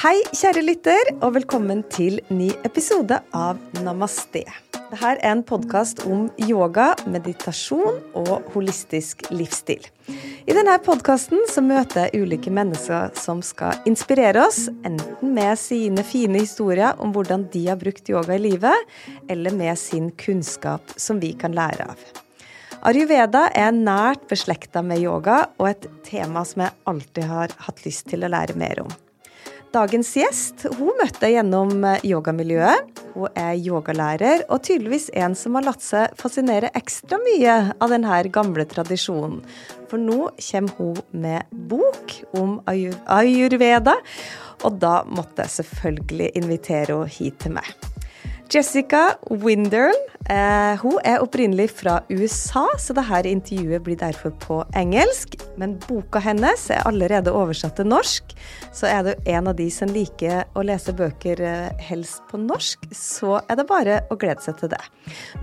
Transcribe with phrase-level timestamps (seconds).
[0.00, 4.46] Hei, kjære lytter, og velkommen til ny episode av Namaste.
[4.72, 9.84] Dette er en podkast om yoga, meditasjon og holistisk livsstil.
[10.48, 16.40] I denne podkasten møter jeg ulike mennesker som skal inspirere oss, enten med sine fine
[16.46, 18.88] historier om hvordan de har brukt yoga i livet,
[19.28, 22.08] eller med sin kunnskap som vi kan lære av.
[22.88, 28.08] Ayurveda er nært beslekta med yoga, og et tema som jeg alltid har hatt lyst
[28.08, 28.98] til å lære mer om.
[29.70, 32.88] Dagens gjest hun møtte jeg gjennom eh, yogamiljøet.
[33.14, 38.18] Hun er yogalærer, og tydeligvis en som har latt seg fascinere ekstra mye av denne
[38.34, 39.38] gamle tradisjonen.
[39.90, 43.94] For nå kommer hun med bok om ayurveda,
[44.66, 47.89] og da måtte jeg selvfølgelig invitere henne hit til meg.
[48.50, 49.94] Jessica Winderl
[50.26, 55.36] eh, hun er opprinnelig fra USA, så dette intervjuet blir derfor på engelsk.
[55.60, 58.34] Men boka hennes er allerede oversatt til norsk,
[58.74, 62.88] så er du en av de som liker å lese bøker eh, helst på norsk,
[62.90, 64.82] så er det bare å glede seg til det.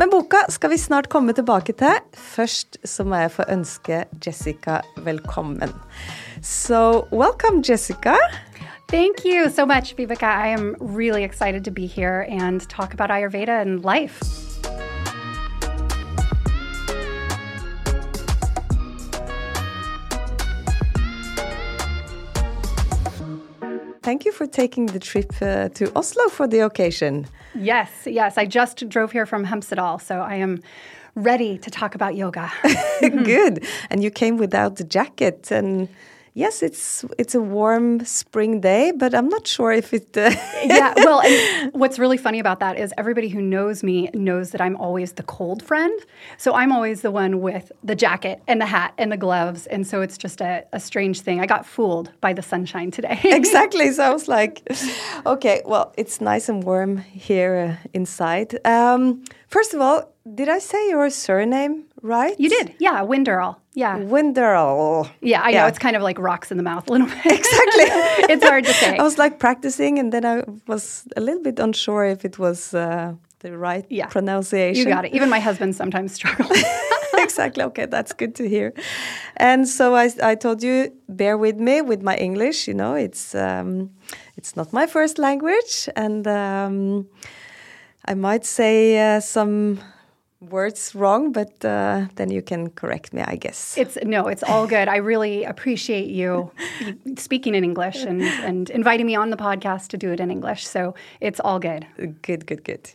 [0.02, 2.04] Men boka skal vi snart komme tilbake til.
[2.36, 5.72] Først så må jeg få ønske Jessica velkommen.
[6.44, 8.20] So welcome, Jessica.
[8.88, 10.24] Thank you so much, Vibeke.
[10.24, 14.20] I am really excited to be here and talk about Ayurveda and life.
[24.04, 27.28] Thank you for taking the trip uh, to Oslo for the occasion.
[27.54, 28.38] Yes, yes.
[28.38, 30.62] I just drove here from Hemsedal, so I am
[31.14, 32.50] ready to talk about yoga.
[33.02, 33.66] Good.
[33.90, 35.90] And you came without the jacket and
[36.38, 40.16] yes, it's it's a warm spring day, but I'm not sure if it.
[40.16, 40.30] Uh
[40.64, 41.22] yeah, well,
[41.72, 45.24] what's really funny about that is everybody who knows me knows that I'm always the
[45.24, 45.98] cold friend.
[46.38, 49.86] So I'm always the one with the jacket and the hat and the gloves, and
[49.86, 51.42] so it's just a, a strange thing.
[51.42, 53.20] I got fooled by the sunshine today.
[53.42, 53.92] exactly.
[53.92, 54.62] So I was like,
[55.26, 58.50] okay, well, it's nice and warm here uh, inside.
[58.66, 62.40] Um, first of all, did I say your surname right?
[62.40, 63.60] You did, yeah, Winderl.
[63.78, 63.98] Yeah.
[64.00, 65.08] Winderl.
[65.22, 65.62] Yeah, I yeah.
[65.62, 65.68] know.
[65.68, 67.26] It's kind of like rocks in the mouth a little bit.
[67.26, 67.86] Exactly.
[68.34, 68.98] it's hard to say.
[68.98, 72.74] I was like practicing, and then I was a little bit unsure if it was
[72.74, 74.08] uh, the right yeah.
[74.08, 74.88] pronunciation.
[74.88, 75.14] You got it.
[75.14, 76.58] Even my husband sometimes struggles.
[77.18, 77.64] exactly.
[77.66, 78.74] Okay, that's good to hear.
[79.36, 82.68] And so I, I told you, bear with me with my English.
[82.68, 83.92] You know, it's um,
[84.38, 87.08] it's not my first language, and um,
[88.06, 89.80] I might say uh, some
[90.40, 93.78] words wrong, but uh, then you can correct me, I guess.
[93.78, 94.88] It's no, it's all good.
[94.88, 96.52] I really appreciate you
[97.18, 100.68] speaking in English and, and inviting me on the podcast to do it in English.
[100.68, 101.86] So it's all good.
[102.22, 102.92] Good, good, good.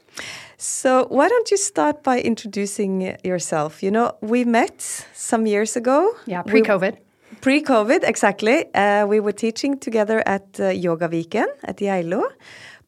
[0.56, 3.82] So why don't you start by introducing yourself?
[3.82, 4.81] You know, we met
[5.12, 6.14] some years ago.
[6.26, 6.97] Yeah, pre-COVID.
[7.41, 8.72] Pre-COVID, exactly.
[8.75, 12.22] Uh, we were teaching together at uh, Yoga Weekend at Geilo.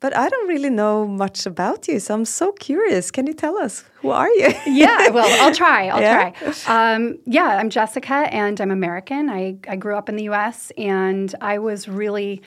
[0.05, 3.11] But I don't really know much about you, so I'm so curious.
[3.11, 4.53] Can you tell us who are you?
[4.67, 5.89] yeah, well, I'll try.
[5.89, 6.31] I'll yeah.
[6.33, 6.95] try.
[6.95, 9.31] Um, yeah, I'm Jessica, and I'm American.
[9.31, 12.43] I, I grew up in the U.S., and I was really,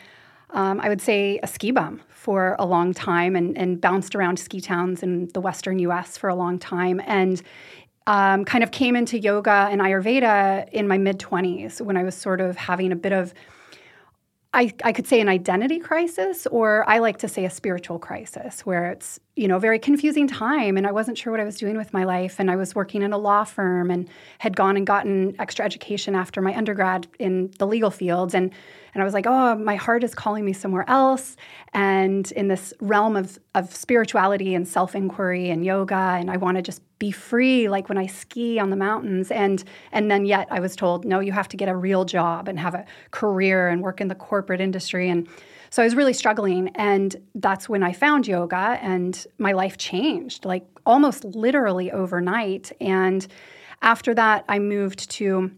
[0.51, 4.37] um, I would say, a ski bum for a long time, and, and bounced around
[4.37, 6.15] ski towns in the Western U.S.
[6.15, 7.41] for a long time, and
[8.05, 12.13] um, kind of came into yoga and Ayurveda in my mid 20s when I was
[12.13, 13.33] sort of having a bit of
[14.53, 18.65] I, I could say an identity crisis, or I like to say a spiritual crisis,
[18.65, 21.77] where it's you know very confusing time, and I wasn't sure what I was doing
[21.77, 24.09] with my life, and I was working in a law firm, and
[24.39, 28.51] had gone and gotten extra education after my undergrad in the legal fields, and
[28.93, 31.37] and I was like, oh, my heart is calling me somewhere else,
[31.73, 36.57] and in this realm of of spirituality and self inquiry and yoga, and I want
[36.57, 40.47] to just be free like when I ski on the mountains and and then yet
[40.49, 43.67] I was told no you have to get a real job and have a career
[43.67, 45.27] and work in the corporate industry and
[45.69, 50.45] so I was really struggling and that's when I found yoga and my life changed
[50.45, 53.27] like almost literally overnight and
[53.81, 55.51] after that I moved to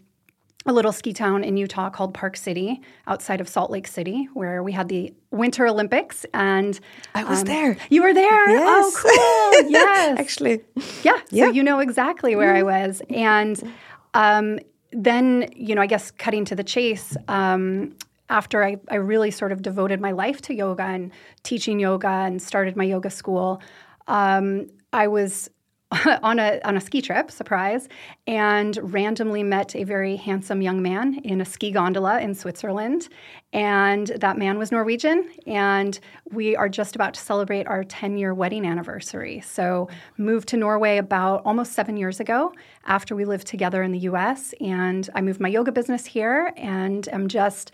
[0.66, 4.62] a little ski town in Utah called Park City, outside of Salt Lake City, where
[4.62, 6.26] we had the Winter Olympics.
[6.34, 6.80] And
[7.16, 7.78] I was um, there.
[7.90, 8.50] You were there.
[8.50, 8.94] Yes.
[9.06, 9.70] Oh, cool.
[9.72, 10.20] yes.
[10.20, 10.62] Actually.
[11.02, 11.20] Yeah.
[11.30, 11.46] yeah.
[11.46, 13.02] So you know exactly where I was.
[13.10, 13.74] And
[14.14, 14.60] um,
[14.92, 17.96] then, you know, I guess cutting to the chase, um,
[18.30, 21.12] after I, I really sort of devoted my life to yoga and
[21.44, 23.62] teaching yoga and started my yoga school,
[24.08, 25.50] um, I was
[26.22, 27.88] on a on a ski trip, surprise,
[28.28, 33.10] and randomly met a very handsome young man in a ski gondola in Switzerland.
[33.54, 36.00] And that man was Norwegian, and
[36.32, 39.42] we are just about to celebrate our 10-year wedding anniversary.
[39.42, 42.54] So moved to Norway about almost seven years ago
[42.86, 44.54] after we lived together in the US.
[44.62, 47.72] And I moved my yoga business here and am just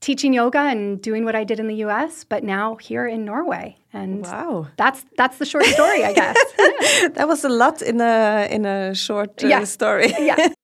[0.00, 3.76] teaching yoga and doing what I did in the US, but now here in Norway.
[3.92, 4.68] And wow.
[4.76, 6.36] that's that's the short story, I guess.
[7.14, 9.64] that was a lot in a in a short uh, Yeah.
[9.64, 10.12] story.
[10.18, 10.48] yeah.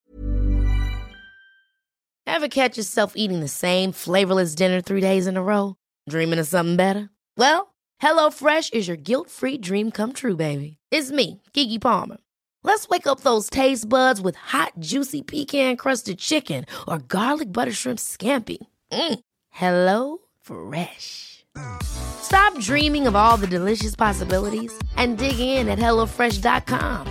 [2.26, 5.76] Ever catch yourself eating the same flavorless dinner three days in a row?
[6.08, 7.10] Dreaming of something better?
[7.36, 10.78] Well, HelloFresh is your guilt-free dream come true, baby.
[10.90, 12.16] It's me, Gigi Palmer.
[12.62, 17.98] Let's wake up those taste buds with hot, juicy pecan-crusted chicken or garlic butter shrimp
[17.98, 18.56] scampi.
[18.94, 19.18] Mm.
[19.50, 21.44] Hello Fresh.
[21.82, 27.06] Stop dreaming of all the delicious possibilities and dig in at HelloFresh.com.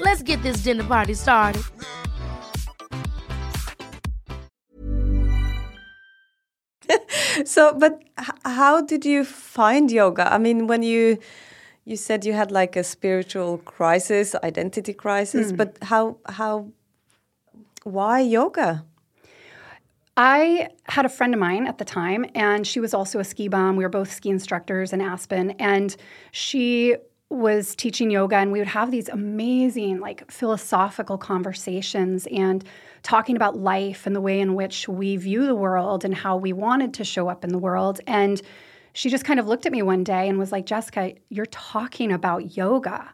[0.00, 1.62] Let's get this dinner party started.
[7.44, 10.32] So, but h- how did you find yoga?
[10.32, 11.18] I mean, when you
[11.84, 16.68] you said you had like a spiritual crisis, identity crisis, but how how
[17.84, 18.84] why yoga?
[20.20, 23.46] I had a friend of mine at the time, and she was also a ski
[23.46, 23.76] bum.
[23.76, 25.94] We were both ski instructors in Aspen, and
[26.32, 26.96] she
[27.30, 32.64] was teaching yoga, and we would have these amazing, like, philosophical conversations and
[33.04, 36.52] talking about life and the way in which we view the world and how we
[36.52, 38.00] wanted to show up in the world.
[38.08, 38.42] And
[38.94, 42.10] she just kind of looked at me one day and was like, Jessica, you're talking
[42.10, 43.08] about yoga.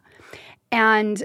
[0.71, 1.23] And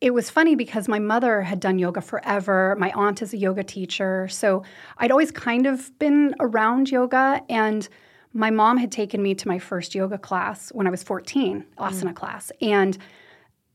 [0.00, 2.74] it was funny because my mother had done yoga forever.
[2.78, 4.28] My aunt is a yoga teacher.
[4.28, 4.62] So
[4.98, 7.42] I'd always kind of been around yoga.
[7.50, 7.86] And
[8.32, 11.64] my mom had taken me to my first yoga class when I was 14, mm.
[11.76, 12.50] asana class.
[12.62, 12.96] And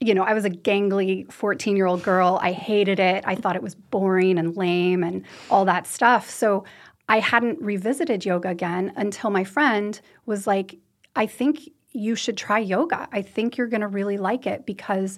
[0.02, 2.38] you know, I was a gangly 14 year old girl.
[2.42, 3.24] I hated it.
[3.26, 6.30] I thought it was boring and lame and all that stuff.
[6.30, 6.66] So
[7.08, 10.78] I hadn't revisited yoga again until my friend was like,
[11.16, 13.08] I think you should try yoga.
[13.14, 15.18] I think you're going to really like it because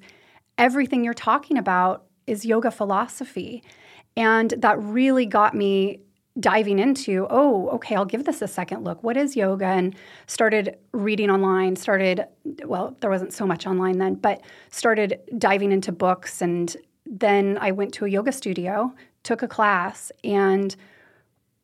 [0.57, 3.63] everything you're talking about is yoga philosophy.
[4.15, 6.01] And that really got me
[6.39, 9.01] diving into, oh, okay, I'll give this a second look.
[9.03, 9.65] What is yoga?
[9.65, 9.95] And
[10.27, 12.25] started reading online, started,
[12.65, 16.41] well, there wasn't so much online then, but started diving into books.
[16.41, 16.75] And
[17.05, 18.93] then I went to a yoga studio,
[19.23, 20.75] took a class, and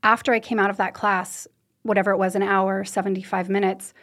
[0.01, 1.47] after I came out of that class,
[1.83, 3.93] whatever it was, an hour, 75 minutes,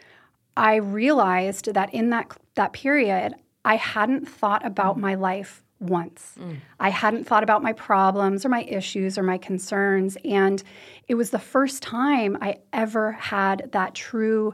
[0.57, 3.33] I realized that in that that period,
[3.63, 6.35] I hadn't thought about my life once.
[6.39, 6.57] Mm.
[6.79, 10.17] I hadn't thought about my problems or my issues or my concerns.
[10.23, 10.61] And
[11.07, 14.53] it was the first time I ever had that true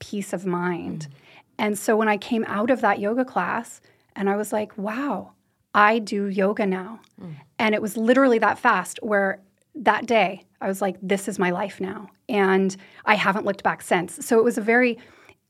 [0.00, 1.06] peace of mind.
[1.08, 1.14] Mm.
[1.58, 3.80] And so when I came out of that yoga class
[4.16, 5.32] and I was like, wow,
[5.74, 7.00] I do yoga now.
[7.20, 7.36] Mm.
[7.58, 9.40] And it was literally that fast where
[9.76, 12.08] that day I was like, this is my life now.
[12.28, 14.24] And I haven't looked back since.
[14.24, 14.98] So it was a very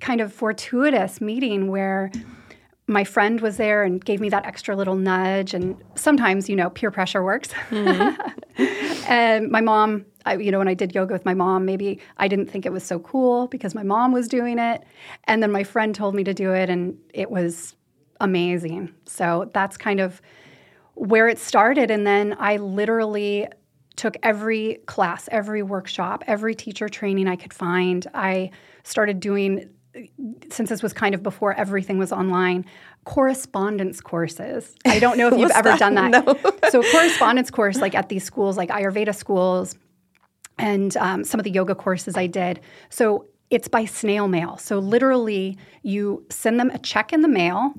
[0.00, 2.10] kind of fortuitous meeting where
[2.86, 5.54] my friend was there and gave me that extra little nudge.
[5.54, 7.48] And sometimes, you know, peer pressure works.
[7.70, 8.62] Mm-hmm.
[9.08, 12.28] and my mom, I, you know, when I did yoga with my mom, maybe I
[12.28, 14.84] didn't think it was so cool because my mom was doing it.
[15.24, 17.74] And then my friend told me to do it, and it was
[18.20, 18.92] amazing.
[19.06, 20.20] So that's kind of
[20.94, 21.90] where it started.
[21.90, 23.48] And then I literally
[23.96, 28.06] took every class, every workshop, every teacher training I could find.
[28.12, 28.50] I
[28.82, 29.70] started doing
[30.50, 32.64] since this was kind of before everything was online,
[33.04, 34.74] correspondence courses.
[34.86, 35.78] I don't know if you've ever that?
[35.78, 36.10] done that.
[36.10, 36.34] No.
[36.70, 39.76] so, a correspondence course, like at these schools, like Ayurveda schools,
[40.58, 42.60] and um, some of the yoga courses I did.
[42.90, 44.56] So, it's by snail mail.
[44.56, 47.74] So, literally, you send them a check in the mail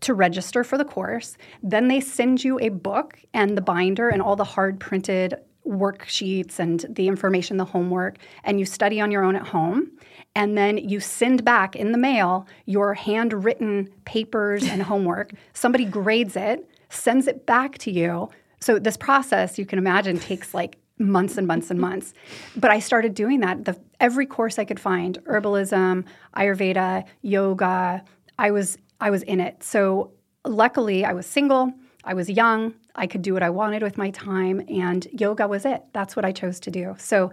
[0.00, 1.36] to register for the course.
[1.62, 5.34] Then they send you a book and the binder and all the hard printed
[5.66, 9.90] worksheets and the information, the homework, and you study on your own at home.
[10.36, 15.32] And then you send back in the mail your handwritten papers and homework.
[15.54, 18.28] Somebody grades it, sends it back to you.
[18.60, 22.12] So, this process, you can imagine, takes like months and months and months.
[22.54, 23.64] But I started doing that.
[23.64, 26.04] The, every course I could find herbalism,
[26.36, 28.04] Ayurveda, yoga
[28.38, 29.62] I was, I was in it.
[29.62, 30.12] So,
[30.44, 31.72] luckily, I was single,
[32.04, 35.64] I was young, I could do what I wanted with my time, and yoga was
[35.64, 35.82] it.
[35.92, 36.94] That's what I chose to do.
[36.98, 37.32] So,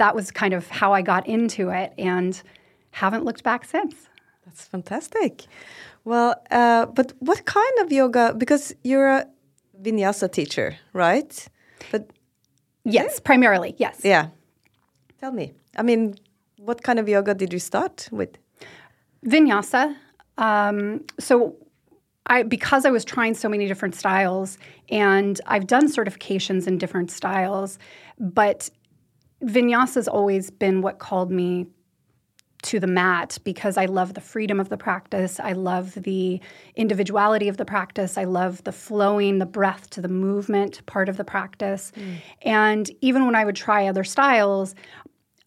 [0.00, 2.32] that was kind of how I got into it and
[2.90, 3.94] haven't looked back since.
[4.44, 5.44] That's fantastic.
[6.04, 8.34] Well, uh, but what kind of yoga?
[8.36, 9.26] Because you're a
[9.80, 11.32] vinyasa teacher, right?
[11.92, 12.10] But
[12.84, 14.00] Yes, primarily, yes.
[14.02, 14.28] yeah,
[15.20, 15.52] tell me.
[15.76, 16.14] I mean,
[16.56, 18.30] what kind of yoga did you start with?
[19.26, 19.94] Vinyasa.
[20.38, 21.56] Um, so
[22.26, 24.56] I because I was trying so many different styles
[24.88, 27.78] and I've done certifications in different styles,
[28.18, 28.70] but
[29.42, 31.66] Vinyasa has always been what called me
[32.62, 35.40] to the mat because I love the freedom of the practice.
[35.40, 36.40] I love the
[36.76, 38.18] individuality of the practice.
[38.18, 41.90] I love the flowing, the breath to the movement part of the practice.
[42.42, 44.74] And even when I would try other styles,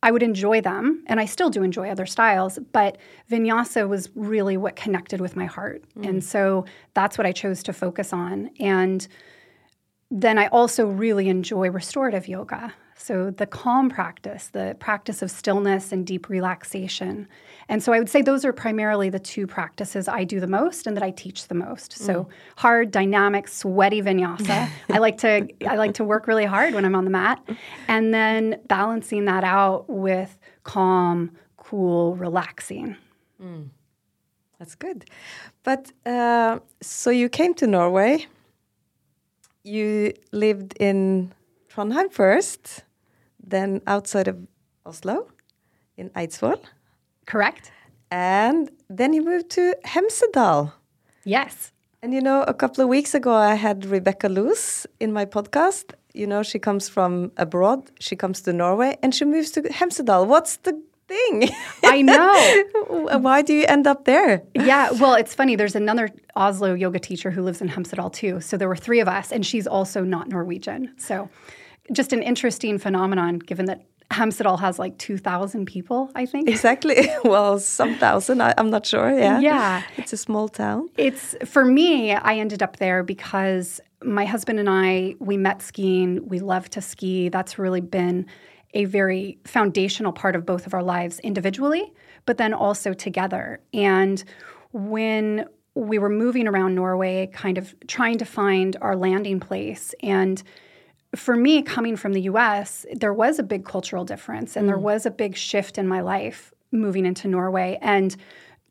[0.01, 2.97] I would enjoy them, and I still do enjoy other styles, but
[3.31, 5.81] vinyasa was really what connected with my heart.
[5.97, 6.09] Mm.
[6.09, 8.49] And so that's what I chose to focus on.
[8.59, 9.07] And
[10.11, 12.73] then I also really enjoy restorative yoga.
[12.95, 17.27] So, the calm practice, the practice of stillness and deep relaxation.
[17.67, 20.87] And so, I would say those are primarily the two practices I do the most
[20.87, 21.93] and that I teach the most.
[21.93, 22.27] So, mm.
[22.57, 24.69] hard, dynamic, sweaty vinyasa.
[24.89, 27.43] I like to I like to work really hard when I'm on the mat,
[27.87, 32.95] and then balancing that out with calm, cool, relaxing.
[33.41, 33.69] Mm.
[34.59, 35.09] That's good.
[35.63, 38.27] But uh, so you came to Norway.
[39.63, 41.33] You lived in
[41.73, 42.83] Trondheim first,
[43.41, 44.37] then outside of
[44.85, 45.27] Oslo
[45.97, 46.59] in Eidsvoll.
[47.25, 47.71] Correct.
[48.11, 50.73] And then you moved to Hemsedal.
[51.23, 51.71] Yes.
[52.03, 55.93] And you know, a couple of weeks ago, I had Rebecca Loos in my podcast.
[56.13, 60.27] You know, she comes from abroad, she comes to Norway, and she moves to Hemsedal.
[60.27, 61.49] What's the thing?
[61.83, 63.17] I know.
[63.19, 64.43] Why do you end up there?
[64.53, 65.55] Yeah, well, it's funny.
[65.55, 68.41] There's another Oslo yoga teacher who lives in Hemsedal too.
[68.41, 70.93] So there were three of us, and she's also not Norwegian.
[70.97, 71.29] So
[71.91, 76.49] just an interesting phenomenon given that Hemsedal has like 2,000 people, I think.
[76.49, 77.09] Exactly.
[77.23, 79.09] Well, some thousand, I, am not sure.
[79.17, 79.39] Yeah.
[79.39, 79.83] Yeah.
[79.97, 80.89] It's a small town.
[80.97, 86.27] It's, for me, I ended up there because my husband and I, we met skiing.
[86.27, 87.29] We love to ski.
[87.29, 88.27] That's really been
[88.73, 91.93] a very foundational part of both of our lives individually,
[92.25, 93.61] but then also together.
[93.73, 94.23] And
[94.73, 100.43] when we were moving around Norway, kind of trying to find our landing place and
[101.15, 104.69] for me, coming from the US, there was a big cultural difference and mm.
[104.69, 108.15] there was a big shift in my life moving into Norway and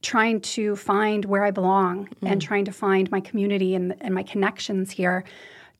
[0.02, 2.30] trying to find where I belong mm.
[2.30, 5.24] and trying to find my community and, and my connections here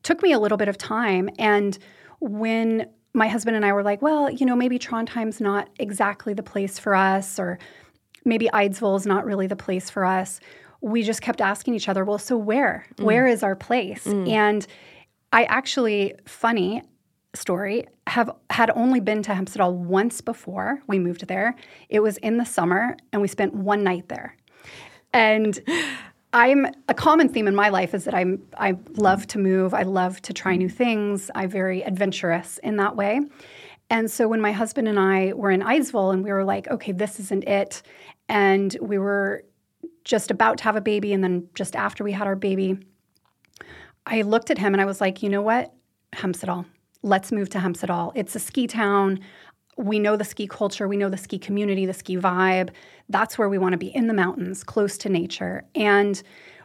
[0.02, 1.28] took me a little bit of time.
[1.38, 1.76] And
[2.20, 6.42] when my husband and I were like, well, you know, maybe Trondheim's not exactly the
[6.42, 7.58] place for us, or
[8.24, 10.40] maybe Eidsvoll is not really the place for us.
[10.80, 12.86] We just kept asking each other, well, so where?
[12.96, 13.04] Mm.
[13.04, 14.04] Where is our place?
[14.04, 14.28] Mm.
[14.28, 14.66] And
[15.32, 16.82] I actually, funny
[17.34, 21.56] story, have had only been to Hemsedal once before we moved there.
[21.88, 24.36] It was in the summer, and we spent one night there.
[25.14, 25.58] And
[26.32, 29.74] I'm a common theme in my life is that I'm I love to move.
[29.74, 31.30] I love to try new things.
[31.34, 33.20] I'm very adventurous in that way.
[33.90, 36.92] And so when my husband and I were in Eidsvoll and we were like, okay,
[36.92, 37.82] this isn't it.
[38.28, 39.44] And we were
[40.04, 41.12] just about to have a baby.
[41.12, 42.78] And then just after we had our baby,
[44.06, 45.72] I looked at him and I was like, you know what?
[46.12, 46.64] Hemsedal.
[47.02, 48.12] Let's move to Hemsedal.
[48.14, 49.20] It's a ski town.
[49.76, 52.70] We know the ski culture, we know the ski community, the ski vibe.
[53.08, 55.64] That's where we want to be in the mountains, close to nature.
[55.74, 56.22] And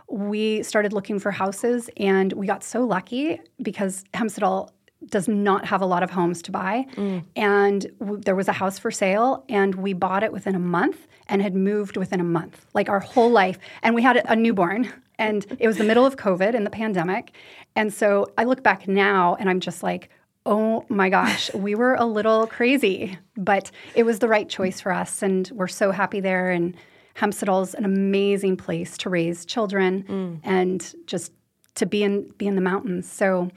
[0.09, 4.69] we started looking for houses and we got so lucky because Hemsedal
[5.05, 6.85] does not have a lot of homes to buy.
[6.95, 7.23] Mm.
[7.35, 11.07] And w- there was a house for sale, and we bought it within a month
[11.27, 13.59] and had moved within a month, like our whole life.
[13.83, 16.71] And we had a, a newborn, and it was the middle of COVID and the
[16.71, 17.33] pandemic.
[17.75, 20.09] And so I look back now and I'm just like,
[20.45, 24.91] oh my gosh, we were a little crazy, but it was the right choice for
[24.91, 25.21] us.
[25.21, 26.51] And we're so happy there.
[26.51, 26.75] And
[27.15, 30.39] Hemsedal's an amazing place to raise children mm.
[30.43, 31.31] and just
[31.75, 33.11] to be in be in the mountains.
[33.11, 33.49] So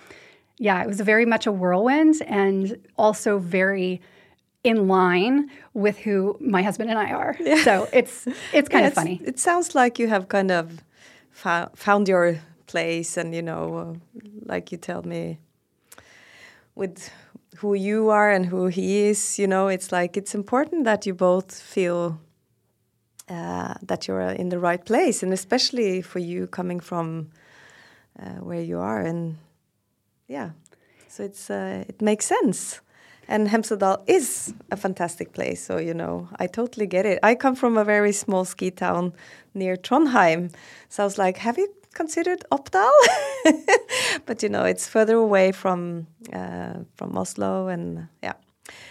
[0.59, 4.00] yeah, it was very much a whirlwind and also very
[4.62, 7.37] in line with who my husband and I are.
[7.40, 7.62] Yeah.
[7.64, 9.21] So it's it's kind yeah, of funny.
[9.25, 10.83] It sounds like you have kind of
[11.75, 15.38] found your place, and you know, uh, like you tell me,
[16.75, 17.11] with
[17.56, 19.38] who you are and who he is.
[19.38, 22.18] You know, it's like it's important that you both feel
[23.28, 27.30] uh, that you're in the right place, and especially for you coming from
[28.18, 29.37] uh, where you are and
[30.28, 30.50] yeah.
[31.09, 32.80] So it's uh, it makes sense.
[33.31, 35.65] And Hemsedal is a fantastic place.
[35.65, 37.21] So, you know, I totally get it.
[37.23, 39.13] I come from a very small ski town
[39.55, 40.53] near Trondheim.
[40.89, 42.91] So I was like, have you considered Oppdal?
[44.27, 47.69] but, you know, it's further away from, uh, from Oslo.
[47.69, 48.33] And yeah.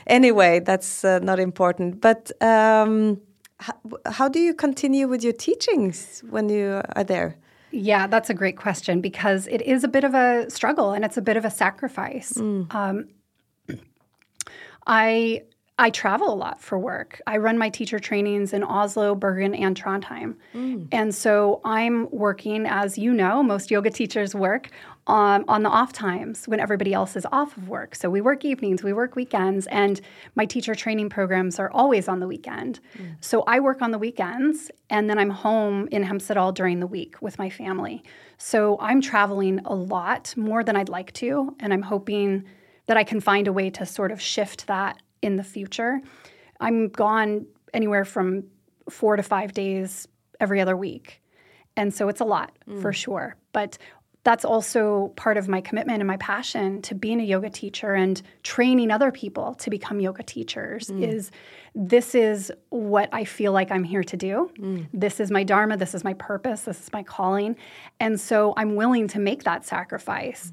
[0.08, 2.00] Anyway, that's uh, not important.
[2.00, 3.20] But um,
[3.60, 3.74] how,
[4.06, 7.36] how do you continue with your teachings when you are there?
[7.72, 11.18] Yeah, that's a great question because it is a bit of a struggle and it's
[11.18, 12.34] a bit of a sacrifice.
[12.34, 12.74] Mm.
[12.74, 13.10] Um,
[14.90, 15.44] I
[15.80, 17.22] I travel a lot for work.
[17.26, 20.36] I run my teacher trainings in Oslo, Bergen, and Trondheim.
[20.54, 20.90] Mm.
[20.92, 24.72] And so I'm working, as you know, most yoga teachers work
[25.08, 27.96] on, on the off times when everybody else is off of work.
[27.96, 30.02] So we work evenings, we work weekends, and
[30.36, 32.82] my teacher training programs are always on the weekend.
[32.98, 33.16] Mm.
[33.22, 37.22] So I work on the weekends, and then I'm home in Hemsedal during the week
[37.22, 38.04] with my family.
[38.38, 42.44] So I'm traveling a lot more than I'd like to, and I'm hoping
[42.90, 46.02] that I can find a way to sort of shift that in the future.
[46.60, 48.46] I'm gone anywhere from
[48.90, 50.08] four to five days
[50.40, 51.22] every other week.
[51.78, 52.82] And so it's a lot mm.
[52.82, 53.36] for sure.
[53.52, 53.78] But
[54.24, 58.24] that's also part of my commitment and my passion to being a yoga teacher and
[58.42, 61.08] training other people to become yoga teachers mm.
[61.08, 61.30] is
[61.76, 64.50] this is what I feel like I'm here to do.
[64.58, 64.88] Mm.
[64.92, 67.56] This is my dharma, this is my purpose, this is my calling.
[68.00, 70.52] And so I'm willing to make that sacrifice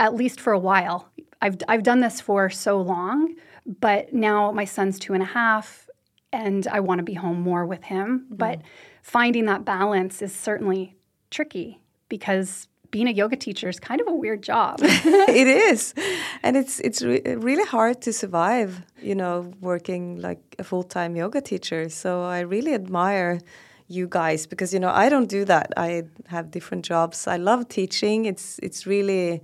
[0.00, 1.08] at least for a while.
[1.40, 3.34] I've I've done this for so long,
[3.80, 5.88] but now my son's two and a half
[6.32, 8.26] and I want to be home more with him.
[8.32, 8.38] Mm.
[8.38, 8.60] But
[9.02, 10.96] finding that balance is certainly
[11.30, 14.78] tricky because being a yoga teacher is kind of a weird job.
[14.82, 15.94] it is,
[16.42, 18.82] and it's it's re really hard to survive.
[19.00, 21.88] You know, working like a full time yoga teacher.
[21.88, 23.40] So I really admire
[23.88, 25.72] you guys because you know I don't do that.
[25.76, 27.26] I have different jobs.
[27.26, 28.24] I love teaching.
[28.24, 29.42] It's it's really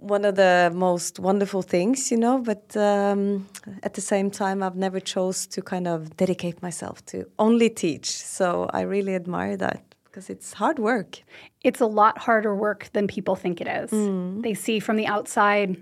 [0.00, 2.38] one of the most wonderful things, you know.
[2.38, 3.46] But um,
[3.82, 8.10] at the same time, I've never chose to kind of dedicate myself to only teach.
[8.10, 11.22] So I really admire that because it's hard work.
[11.62, 13.90] It's a lot harder work than people think it is.
[13.90, 14.42] Mm.
[14.42, 15.76] They see from the outside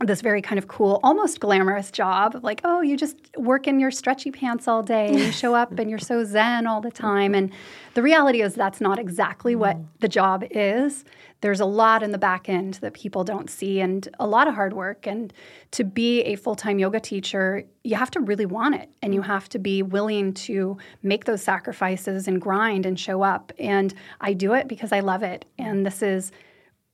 [0.00, 2.34] this very kind of cool, almost glamorous job.
[2.34, 5.54] of Like, oh, you just work in your stretchy pants all day and you show
[5.54, 7.34] up and you're so zen all the time.
[7.34, 7.52] And
[7.94, 9.86] the reality is that's not exactly what mm.
[10.00, 11.04] the job is.
[11.42, 14.54] There's a lot in the back end that people don't see and a lot of
[14.54, 15.06] hard work.
[15.06, 15.32] And
[15.72, 19.22] to be a full time yoga teacher, you have to really want it and you
[19.22, 23.52] have to be willing to make those sacrifices and grind and show up.
[23.58, 25.44] And I do it because I love it.
[25.58, 26.32] And this is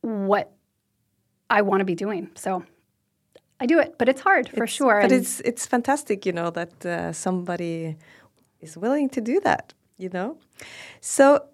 [0.01, 0.51] what
[1.49, 2.29] I want to be doing.
[2.35, 2.65] So
[3.59, 5.01] I do it, but it's hard for it's, sure.
[5.01, 7.97] But and it's it's fantastic, you know, that uh, somebody
[8.61, 9.73] is willing to do that.
[9.97, 10.37] You know,
[11.01, 11.45] so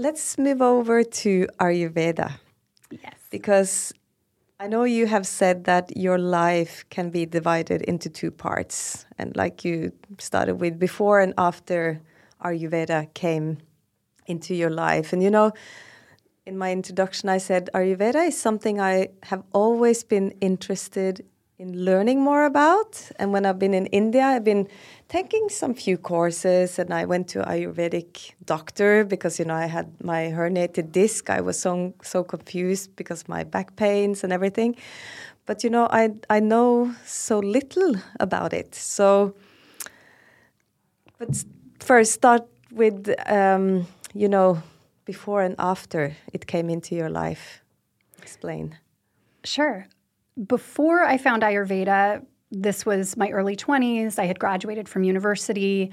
[0.00, 2.32] let's move over to Ayurveda.
[2.90, 3.92] Yes, because
[4.58, 9.36] I know you have said that your life can be divided into two parts, and
[9.36, 12.00] like you started with before and after
[12.44, 13.58] Ayurveda came
[14.26, 15.52] into your life, and you know
[16.46, 21.24] in my introduction, I said Ayurveda is something I have always been interested
[21.58, 23.10] in learning more about.
[23.18, 24.66] And when I've been in India, I've been
[25.10, 29.88] taking some few courses and I went to Ayurvedic doctor because, you know, I had
[30.02, 31.28] my herniated disc.
[31.28, 34.76] I was so, so confused because my back pains and everything.
[35.46, 38.72] But, you know, I, I know so little about it.
[38.76, 39.34] So,
[41.18, 41.44] but
[41.80, 44.62] first start with, um, you know,
[45.06, 47.62] before and after it came into your life?
[48.18, 48.78] Explain.
[49.42, 49.86] Sure.
[50.46, 54.18] Before I found Ayurveda, this was my early 20s.
[54.18, 55.90] I had graduated from university,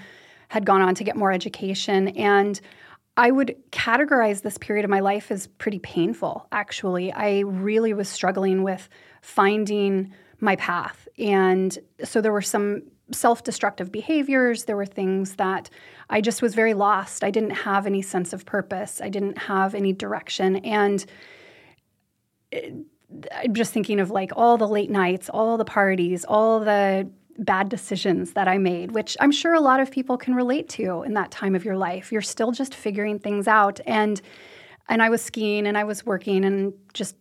[0.49, 2.59] had gone on to get more education, and
[3.17, 7.11] I would categorize this period of my life as pretty painful, actually.
[7.11, 8.87] I really was struggling with
[9.21, 11.07] finding my path.
[11.17, 14.65] And so there were some self destructive behaviors.
[14.65, 15.69] There were things that
[16.09, 17.23] I just was very lost.
[17.23, 20.57] I didn't have any sense of purpose, I didn't have any direction.
[20.57, 21.03] And
[22.51, 22.73] it,
[23.33, 27.69] I'm just thinking of like all the late nights, all the parties, all the bad
[27.69, 31.13] decisions that I made, which I'm sure a lot of people can relate to in
[31.13, 32.11] that time of your life.
[32.11, 33.79] You're still just figuring things out.
[33.85, 34.21] And
[34.89, 37.15] and I was skiing and I was working and just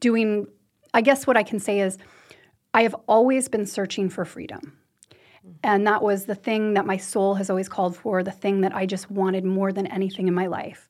[0.00, 0.46] doing
[0.94, 1.98] I guess what I can say is
[2.74, 4.78] I have always been searching for freedom.
[5.10, 5.50] Mm-hmm.
[5.64, 8.74] And that was the thing that my soul has always called for, the thing that
[8.74, 10.88] I just wanted more than anything in my life.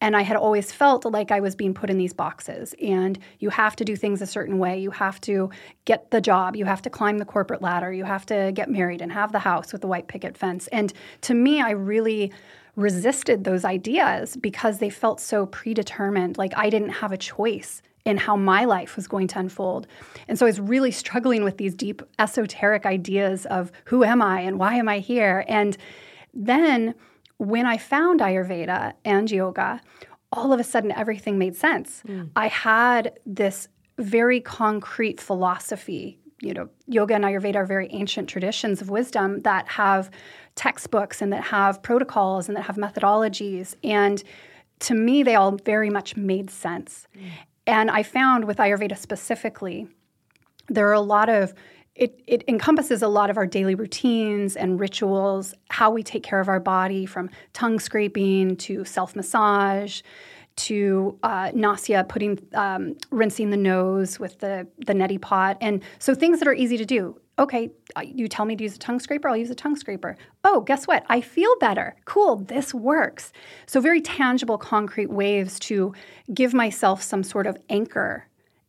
[0.00, 2.74] And I had always felt like I was being put in these boxes.
[2.82, 4.78] And you have to do things a certain way.
[4.78, 5.50] You have to
[5.86, 6.54] get the job.
[6.54, 7.92] You have to climb the corporate ladder.
[7.92, 10.68] You have to get married and have the house with the white picket fence.
[10.68, 12.32] And to me, I really
[12.76, 16.36] resisted those ideas because they felt so predetermined.
[16.36, 19.86] Like I didn't have a choice in how my life was going to unfold.
[20.28, 24.40] And so I was really struggling with these deep esoteric ideas of who am I
[24.40, 25.44] and why am I here?
[25.48, 25.76] And
[26.32, 26.94] then
[27.38, 29.80] when I found Ayurveda and yoga,
[30.32, 32.02] all of a sudden everything made sense.
[32.06, 32.30] Mm.
[32.36, 33.68] I had this
[33.98, 36.18] very concrete philosophy.
[36.40, 40.10] You know, yoga and Ayurveda are very ancient traditions of wisdom that have
[40.54, 43.74] textbooks and that have protocols and that have methodologies.
[43.82, 44.22] And
[44.80, 47.06] to me, they all very much made sense.
[47.16, 47.30] Mm.
[47.66, 49.88] And I found with Ayurveda specifically,
[50.68, 51.54] there are a lot of
[51.96, 56.40] it, it encompasses a lot of our daily routines and rituals, how we take care
[56.40, 60.02] of our body from tongue scraping to self massage
[60.56, 66.14] to uh, nasya, putting um, rinsing the nose with the the neti pot, and so
[66.14, 67.18] things that are easy to do.
[67.38, 67.70] Okay,
[68.02, 70.16] you tell me to use a tongue scraper, I'll use a tongue scraper.
[70.42, 71.04] Oh, guess what?
[71.10, 71.94] I feel better.
[72.06, 73.30] Cool, this works.
[73.66, 75.92] So very tangible, concrete ways to
[76.32, 78.26] give myself some sort of anchor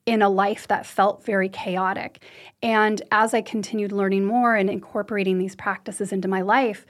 [0.08, 2.24] in a life that felt very chaotic.
[2.63, 6.86] And as I continued learning more and incorporating these practices into my life,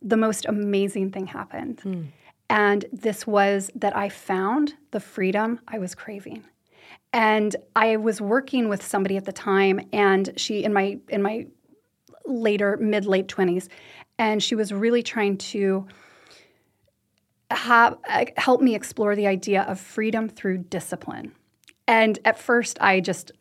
[0.00, 1.82] the most amazing thing happened.
[1.84, 2.06] Mm.
[2.48, 6.44] And this was that I found the freedom I was craving.
[7.12, 11.46] And I was working with somebody at the time and she in my in my
[12.26, 13.68] later mid late 20s
[14.18, 15.86] and she was really trying to
[17.50, 21.32] have uh, help me explore the idea of freedom through discipline.
[21.86, 23.32] And at first I just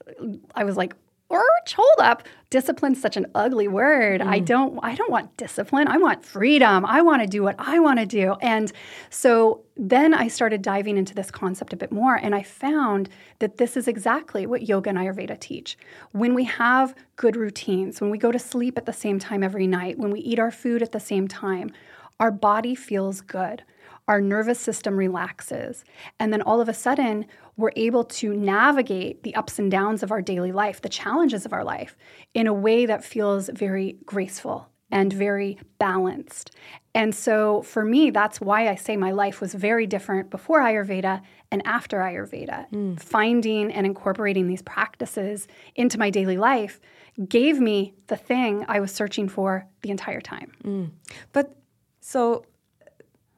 [0.56, 0.96] I was like
[1.30, 2.24] hold up.
[2.50, 4.22] Discipline's such an ugly word.
[4.22, 4.28] Mm.
[4.28, 5.88] i don't i don't want discipline.
[5.88, 6.86] I want freedom.
[6.86, 8.36] I want to do what i want to do.
[8.42, 8.72] And
[9.10, 13.58] so then i started diving into this concept a bit more and i found that
[13.58, 15.78] this is exactly what yoga and ayurveda teach.
[16.12, 19.68] When we have good routines when we go to sleep at the same time every
[19.68, 21.72] night when we eat our food at the same time
[22.20, 23.64] our body feels good.
[24.08, 25.84] Our nervous system relaxes.
[26.20, 27.26] And then all of a sudden,
[27.58, 31.54] we're able to navigate the ups and downs of our daily life, the challenges of
[31.54, 31.96] our life,
[32.34, 36.52] in a way that feels very graceful and very balanced.
[36.94, 41.22] And so for me, that's why I say my life was very different before Ayurveda
[41.52, 42.70] and after Ayurveda.
[42.72, 43.00] Mm.
[43.00, 46.80] Finding and incorporating these practices into my daily life
[47.28, 50.52] gave me the thing I was searching for the entire time.
[50.63, 50.92] Mm.
[51.32, 51.56] But
[52.02, 52.46] so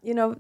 [0.06, 0.36] you know,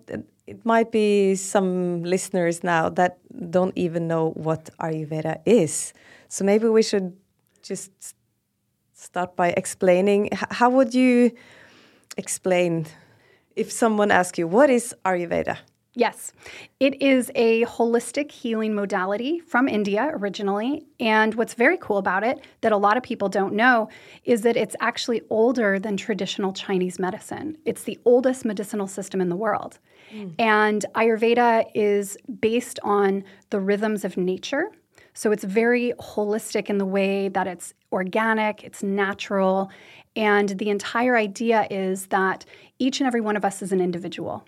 [0.47, 3.17] it might be some listeners now that
[3.51, 5.93] don't even know what Ayurveda is.
[6.27, 7.15] So maybe we should
[7.63, 7.91] just
[8.93, 10.29] start by explaining.
[10.33, 11.31] How would you
[12.17, 12.85] explain
[13.55, 15.57] if someone asks you, what is Ayurveda?
[15.97, 16.33] Yes,
[16.81, 20.85] it is a holistic healing modality from India originally.
[20.99, 23.87] And what's very cool about it that a lot of people don't know
[24.25, 27.57] is that it's actually older than traditional Chinese medicine.
[27.63, 29.79] It's the oldest medicinal system in the world.
[30.13, 30.35] Mm.
[30.37, 34.71] And Ayurveda is based on the rhythms of nature.
[35.13, 39.71] So it's very holistic in the way that it's organic, it's natural.
[40.17, 42.43] And the entire idea is that
[42.79, 44.45] each and every one of us is an individual.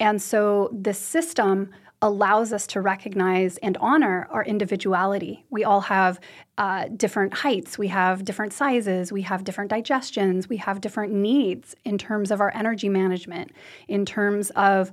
[0.00, 1.70] And so the system
[2.02, 5.44] allows us to recognize and honor our individuality.
[5.50, 6.18] We all have
[6.56, 11.74] uh, different heights, we have different sizes, we have different digestions, we have different needs
[11.84, 13.52] in terms of our energy management,
[13.86, 14.90] in terms of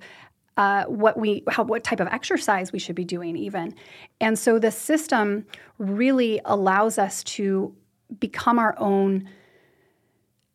[0.58, 3.74] uh, what we how what type of exercise we should be doing even.
[4.20, 5.46] And so the system
[5.78, 7.74] really allows us to
[8.20, 9.30] become our own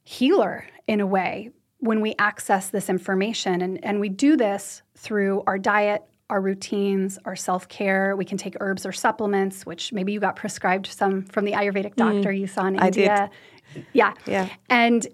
[0.03, 1.51] healer in a way
[1.83, 3.61] when we access this information.
[3.61, 8.15] And, and we do this through our diet, our routines, our self care.
[8.15, 11.97] We can take herbs or supplements, which maybe you got prescribed some from the Ayurvedic
[11.97, 13.29] doctor mm, you saw in India.
[13.93, 14.15] Yeah.
[14.27, 14.49] Yeah.
[14.71, 15.09] And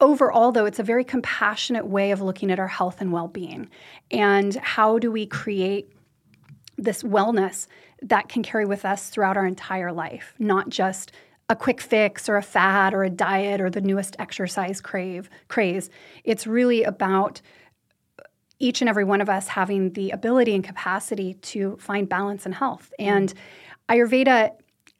[0.00, 3.70] overall, though, it's a very compassionate way of looking at our health and well being.
[4.10, 5.92] And how do we create
[6.76, 7.68] this wellness
[8.02, 11.12] that can carry with us throughout our entire life, not just
[11.48, 15.90] a quick fix or a fad or a diet or the newest exercise crave craze.
[16.24, 17.42] It's really about
[18.58, 22.54] each and every one of us having the ability and capacity to find balance and
[22.54, 22.92] health.
[22.98, 23.06] Mm.
[23.06, 23.34] And
[23.88, 24.52] Ayurveda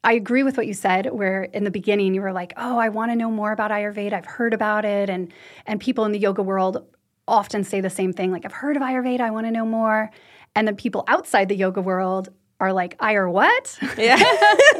[0.04, 2.90] I agree with what you said where in the beginning you were like, "Oh, I
[2.90, 4.12] want to know more about Ayurveda.
[4.12, 5.32] I've heard about it." And
[5.66, 6.86] and people in the yoga world
[7.26, 9.20] often say the same thing like, "I've heard of Ayurveda.
[9.20, 10.10] I want to know more."
[10.54, 12.28] And then people outside the yoga world
[12.60, 13.78] are like, I or what?
[13.98, 14.22] Yeah,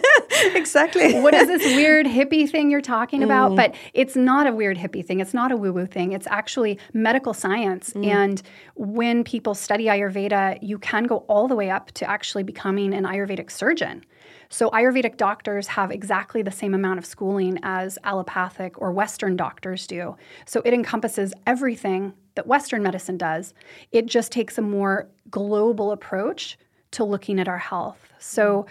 [0.55, 1.21] exactly.
[1.21, 3.53] what is this weird hippie thing you're talking about?
[3.53, 3.57] Mm.
[3.57, 5.21] But it's not a weird hippie thing.
[5.21, 6.13] It's not a woo woo thing.
[6.13, 7.93] It's actually medical science.
[7.93, 8.07] Mm.
[8.07, 8.43] And
[8.75, 13.05] when people study Ayurveda, you can go all the way up to actually becoming an
[13.05, 14.05] Ayurvedic surgeon.
[14.49, 19.87] So, Ayurvedic doctors have exactly the same amount of schooling as allopathic or Western doctors
[19.87, 20.17] do.
[20.47, 23.55] So, it encompasses everything that Western medicine does.
[23.91, 26.59] It just takes a more global approach
[26.95, 28.13] to looking at our health.
[28.19, 28.67] So,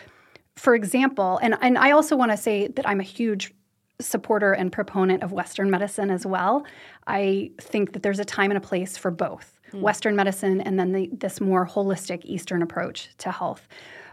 [0.56, 3.54] for example, and, and I also want to say that I'm a huge
[4.00, 6.66] supporter and proponent of Western medicine as well.
[7.08, 9.82] I think that there's a time and a place for both mm.
[9.82, 13.68] Western medicine and then the, this more holistic Eastern approach to health.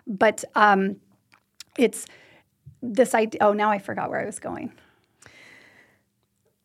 [0.07, 0.97] But um,
[1.79, 2.07] it's
[2.83, 3.41] this idea.
[3.43, 4.73] Oh, now I forgot where I was going.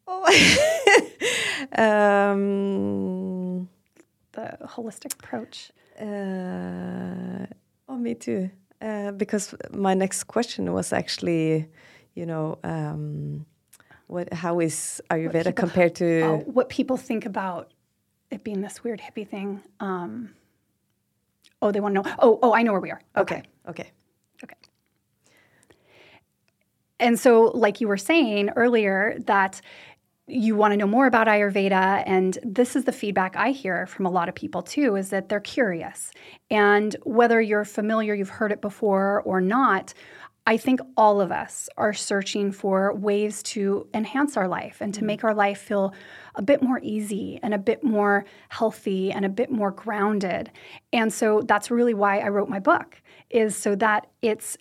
[0.07, 0.23] Oh,
[1.77, 3.67] um,
[4.33, 5.71] the holistic approach.
[5.99, 7.45] Uh,
[7.87, 8.49] oh, me too.
[8.81, 11.67] Uh, because my next question was actually,
[12.13, 13.45] you know, um,
[14.07, 17.71] what how is Ayurveda people, compared to oh, what people think about
[18.29, 19.61] it being this weird hippie thing?
[19.79, 20.35] Um,
[21.61, 22.15] oh, they want to know.
[22.19, 23.01] Oh, oh, I know where we are.
[23.17, 23.91] Okay, okay,
[24.43, 24.55] okay.
[26.99, 29.61] And so, like you were saying earlier, that
[30.27, 32.03] you want to know more about Ayurveda.
[32.05, 35.29] And this is the feedback I hear from a lot of people too is that
[35.29, 36.11] they're curious.
[36.49, 39.93] And whether you're familiar, you've heard it before or not,
[40.47, 44.99] I think all of us are searching for ways to enhance our life and to
[44.99, 45.07] mm-hmm.
[45.07, 45.93] make our life feel
[46.35, 50.51] a bit more easy and a bit more healthy and a bit more grounded.
[50.93, 54.55] And so that's really why I wrote my book is so that it's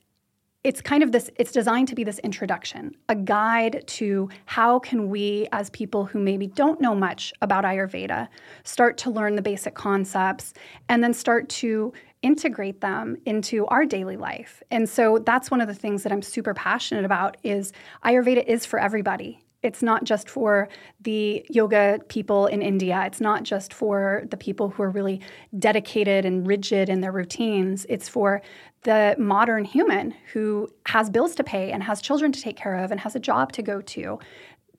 [0.64, 5.09] it's kind of this it's designed to be this introduction a guide to how can
[5.11, 8.27] we as people who maybe don't know much about ayurveda
[8.64, 10.55] start to learn the basic concepts
[10.88, 11.92] and then start to
[12.24, 14.62] integrate them into our daily life.
[14.70, 17.72] And so that's one of the things that i'm super passionate about is
[18.03, 20.68] ayurveda is for everybody it's not just for
[21.00, 23.03] the yoga people in India.
[23.07, 25.20] It's not just for the people who are really
[25.59, 27.87] dedicated and rigid in their routines.
[27.88, 28.42] It's for
[28.83, 32.90] the modern human who has bills to pay and has children to take care of
[32.90, 34.18] and has a job to go to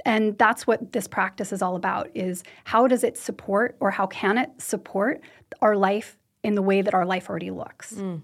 [0.06, 4.06] and that's what this practice is all about is how does it support or how
[4.06, 5.22] can it support
[5.62, 8.22] our life in the way that our life already looks mm.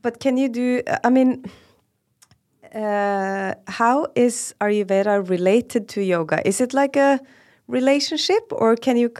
[0.00, 1.44] but can you do i mean
[2.74, 7.20] uh, how is ayurveda related to yoga is it like a
[7.68, 9.10] relationship or can you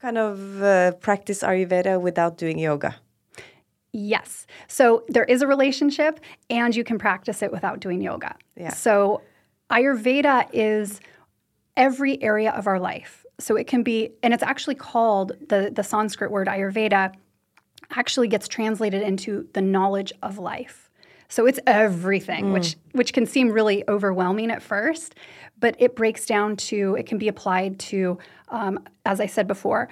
[0.00, 2.94] kind of uh, practice ayurveda without doing yoga
[3.92, 4.46] Yes.
[4.68, 8.36] So there is a relationship and you can practice it without doing yoga.
[8.56, 8.70] Yeah.
[8.70, 9.20] So
[9.70, 11.00] Ayurveda is
[11.76, 13.26] every area of our life.
[13.38, 17.14] So it can be, and it's actually called the, the Sanskrit word Ayurveda
[17.90, 20.90] actually gets translated into the knowledge of life.
[21.32, 22.52] So it's everything, mm.
[22.52, 25.14] which which can seem really overwhelming at first,
[25.58, 28.18] but it breaks down to it can be applied to,
[28.48, 29.88] um, as I said before,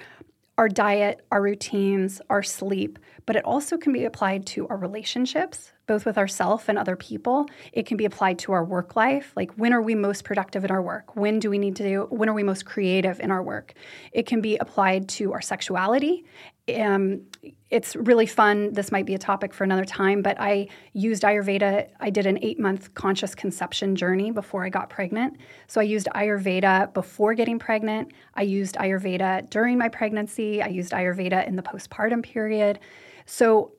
[0.59, 5.71] our diet, our routines, our sleep, but it also can be applied to our relationships,
[5.87, 7.47] both with ourselves and other people.
[7.73, 10.71] It can be applied to our work life, like when are we most productive in
[10.71, 11.15] our work?
[11.15, 13.73] When do we need to do, when are we most creative in our work?
[14.11, 16.25] It can be applied to our sexuality.
[16.73, 17.23] Um,
[17.69, 18.73] it's really fun.
[18.73, 21.89] This might be a topic for another time, but I used Ayurveda.
[21.99, 25.37] I did an eight month conscious conception journey before I got pregnant.
[25.67, 28.11] So I used Ayurveda before getting pregnant.
[28.35, 30.61] I used Ayurveda during my pregnancy.
[30.61, 32.79] I used Ayurveda in the postpartum period.
[33.25, 33.73] So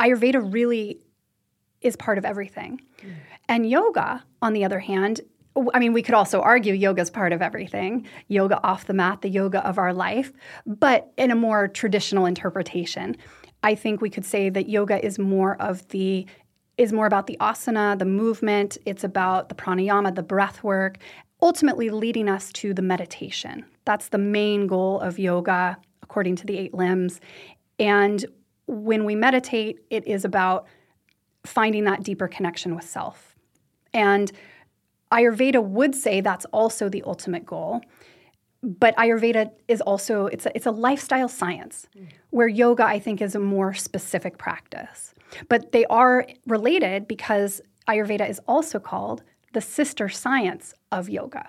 [0.00, 1.00] Ayurveda really
[1.86, 2.80] is part of everything.
[3.02, 3.14] Mm.
[3.48, 5.20] And yoga, on the other hand,
[5.72, 9.22] I mean, we could also argue yoga is part of everything, yoga off the mat,
[9.22, 10.32] the yoga of our life,
[10.66, 13.16] but in a more traditional interpretation.
[13.62, 16.26] I think we could say that yoga is more of the
[16.76, 20.98] is more about the asana, the movement, it's about the pranayama, the breath work,
[21.40, 23.64] ultimately leading us to the meditation.
[23.86, 27.18] That's the main goal of yoga according to the eight limbs.
[27.78, 28.24] And
[28.66, 30.66] when we meditate, it is about
[31.46, 33.36] finding that deeper connection with self.
[33.92, 34.30] And
[35.12, 37.80] Ayurveda would say that's also the ultimate goal.
[38.62, 41.88] But Ayurveda is also it's a, it's a lifestyle science
[42.30, 45.14] where yoga I think is a more specific practice.
[45.48, 51.48] But they are related because Ayurveda is also called the sister science of yoga.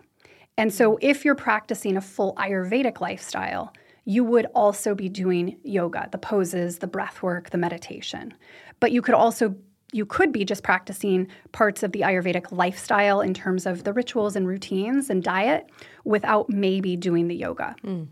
[0.57, 3.73] And so if you're practicing a full Ayurvedic lifestyle,
[4.05, 8.33] you would also be doing yoga, the poses, the breath work, the meditation.
[8.79, 9.55] But you could also
[9.93, 14.35] you could be just practicing parts of the Ayurvedic lifestyle in terms of the rituals
[14.35, 15.69] and routines and diet
[16.03, 17.75] without maybe doing the yoga.
[17.83, 18.07] Mm.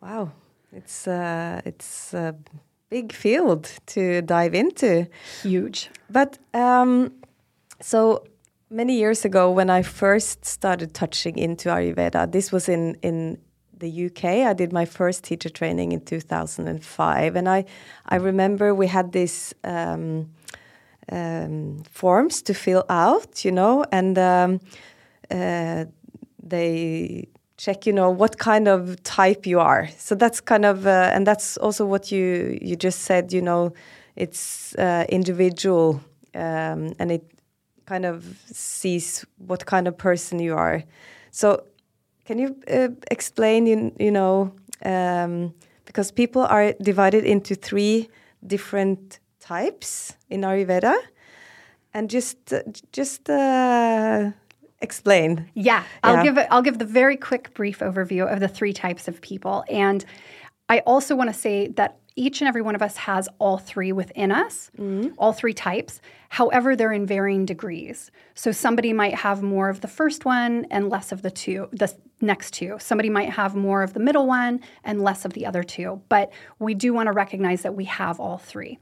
[0.00, 0.32] Wow,
[0.72, 2.34] it's uh, it's a
[2.88, 5.06] big field to dive into.
[5.42, 7.12] Huge, but um,
[7.80, 8.24] so
[8.70, 13.38] many years ago when I first started touching into Ayurveda, this was in in
[13.80, 14.24] the UK.
[14.46, 17.64] I did my first teacher training in 2005, and I
[18.06, 19.54] I remember we had this.
[19.64, 20.30] Um,
[21.12, 24.60] um, forms to fill out, you know, and um,
[25.30, 25.84] uh,
[26.42, 29.88] they check, you know, what kind of type you are.
[29.98, 33.72] So that's kind of, uh, and that's also what you you just said, you know,
[34.16, 36.00] it's uh, individual,
[36.34, 37.24] um, and it
[37.86, 40.84] kind of sees what kind of person you are.
[41.32, 41.64] So
[42.24, 44.52] can you uh, explain, you, you know,
[44.84, 45.54] um,
[45.84, 48.08] because people are divided into three
[48.46, 50.94] different types in Ayurveda,
[51.92, 54.30] and just uh, just uh,
[54.80, 55.50] explain.
[55.54, 56.22] Yeah, I'll yeah.
[56.22, 59.64] give it, I'll give the very quick brief overview of the three types of people,
[59.68, 60.04] and
[60.68, 63.92] I also want to say that each and every one of us has all three
[63.92, 65.12] within us, mm-hmm.
[65.18, 66.00] all three types.
[66.28, 68.10] However, they're in varying degrees.
[68.34, 71.92] So somebody might have more of the first one and less of the two, the
[72.20, 72.76] next two.
[72.78, 76.00] Somebody might have more of the middle one and less of the other two.
[76.08, 78.78] But we do want to recognize that we have all three.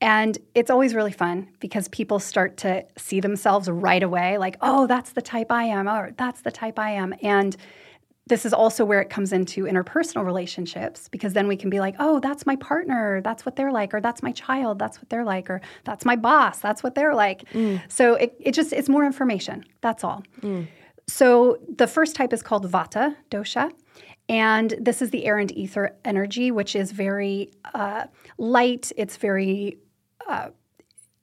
[0.00, 4.86] And it's always really fun because people start to see themselves right away like, oh,
[4.86, 7.14] that's the type I am, or that's the type I am.
[7.22, 7.56] And
[8.28, 11.94] this is also where it comes into interpersonal relationships because then we can be like,
[11.98, 15.24] oh, that's my partner, that's what they're like, or that's my child, that's what they're
[15.24, 17.48] like, or that's my boss, that's what they're like.
[17.52, 17.80] Mm.
[17.88, 19.64] So it, it just, it's more information.
[19.80, 20.24] That's all.
[20.40, 20.66] Mm.
[21.08, 23.70] So the first type is called Vata dosha.
[24.28, 28.06] And this is the air and ether energy, which is very uh,
[28.38, 28.90] light.
[28.96, 29.78] It's very
[30.26, 30.48] uh,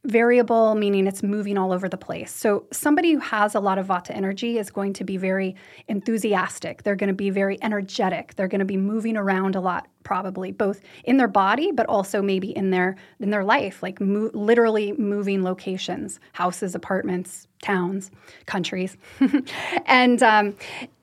[0.06, 2.32] variable, meaning it's moving all over the place.
[2.32, 5.56] So, somebody who has a lot of Vata energy is going to be very
[5.88, 6.84] enthusiastic.
[6.84, 8.36] They're going to be very energetic.
[8.36, 12.22] They're going to be moving around a lot, probably both in their body, but also
[12.22, 18.12] maybe in their in their life, like mo- literally moving locations, houses, apartments, towns,
[18.46, 18.98] countries,
[19.86, 20.56] and um,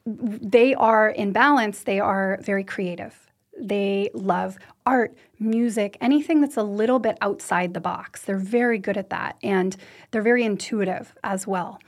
[0.04, 1.84] they are in balance.
[1.84, 3.29] They are very creative
[3.60, 8.22] they love art, music, anything that's a little bit outside the box.
[8.22, 9.76] They're very good at that and
[10.10, 11.80] they're very intuitive as well.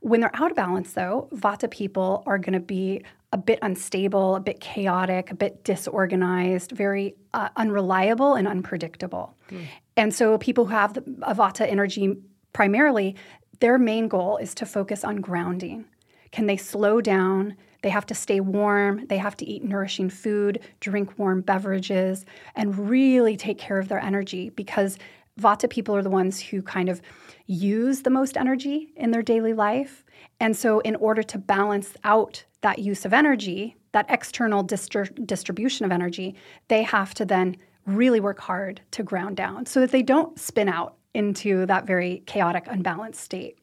[0.00, 4.36] When they're out of balance, though, Vata people are going to be a bit unstable,
[4.36, 9.34] a bit chaotic, a bit disorganized, very uh, unreliable and unpredictable.
[9.50, 9.64] Mm.
[9.96, 12.16] And so, people who have the, a Vata energy
[12.52, 13.16] primarily,
[13.60, 15.86] their main goal is to focus on grounding.
[16.32, 17.56] Can they slow down?
[17.84, 22.24] They have to stay warm, they have to eat nourishing food, drink warm beverages,
[22.56, 24.96] and really take care of their energy because
[25.38, 27.02] Vata people are the ones who kind of
[27.46, 30.02] use the most energy in their daily life.
[30.40, 35.84] And so, in order to balance out that use of energy, that external distri- distribution
[35.84, 36.36] of energy,
[36.68, 40.70] they have to then really work hard to ground down so that they don't spin
[40.70, 43.58] out into that very chaotic, unbalanced state.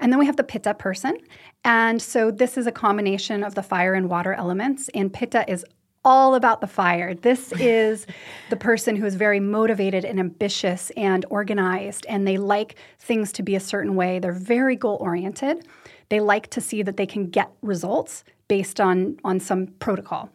[0.00, 1.18] And then we have the Pitta person.
[1.64, 4.88] And so this is a combination of the fire and water elements.
[4.94, 5.64] And Pitta is
[6.06, 7.14] all about the fire.
[7.14, 8.06] This is
[8.48, 13.42] the person who is very motivated and ambitious and organized, and they like things to
[13.42, 14.18] be a certain way.
[14.20, 15.66] They're very goal oriented.
[16.08, 20.30] They like to see that they can get results based on, on some protocol.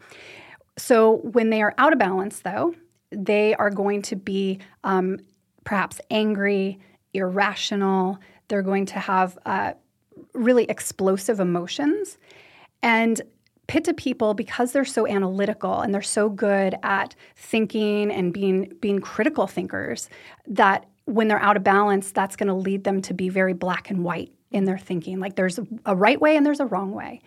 [0.78, 2.76] So when they are out of balance, though,
[3.12, 5.20] they are going to be um,
[5.64, 6.80] perhaps angry,
[7.14, 8.20] irrational,
[8.52, 9.72] they're going to have uh,
[10.34, 12.18] really explosive emotions.
[12.84, 13.22] And
[13.68, 19.00] Pitta people, because they're so analytical and they're so good at thinking and being being
[19.00, 20.10] critical thinkers,
[20.46, 23.90] that when they're out of balance, that's going to lead them to be very black
[23.90, 25.22] and white in their thinking.
[25.22, 27.22] Like there's a right way and there's a wrong way.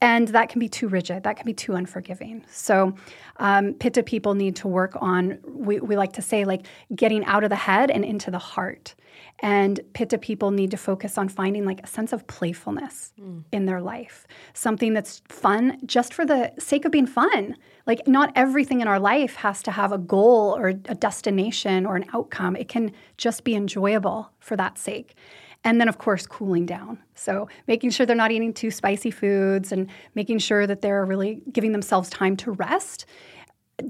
[0.00, 2.44] And that can be too rigid, that can be too unforgiving.
[2.48, 2.94] So,
[3.38, 7.42] um, Pitta people need to work on, we, we like to say, like getting out
[7.42, 8.94] of the head and into the heart.
[9.40, 13.42] And Pitta people need to focus on finding like a sense of playfulness mm.
[13.50, 17.56] in their life, something that's fun just for the sake of being fun.
[17.84, 21.96] Like, not everything in our life has to have a goal or a destination or
[21.96, 22.54] an outcome.
[22.54, 25.16] It can just be enjoyable for that sake.
[25.64, 26.98] And then, of course, cooling down.
[27.14, 31.42] So, making sure they're not eating too spicy foods and making sure that they're really
[31.52, 33.06] giving themselves time to rest.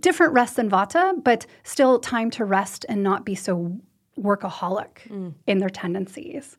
[0.00, 3.78] Different rest than Vata, but still time to rest and not be so
[4.18, 5.34] workaholic mm.
[5.46, 6.56] in their tendencies.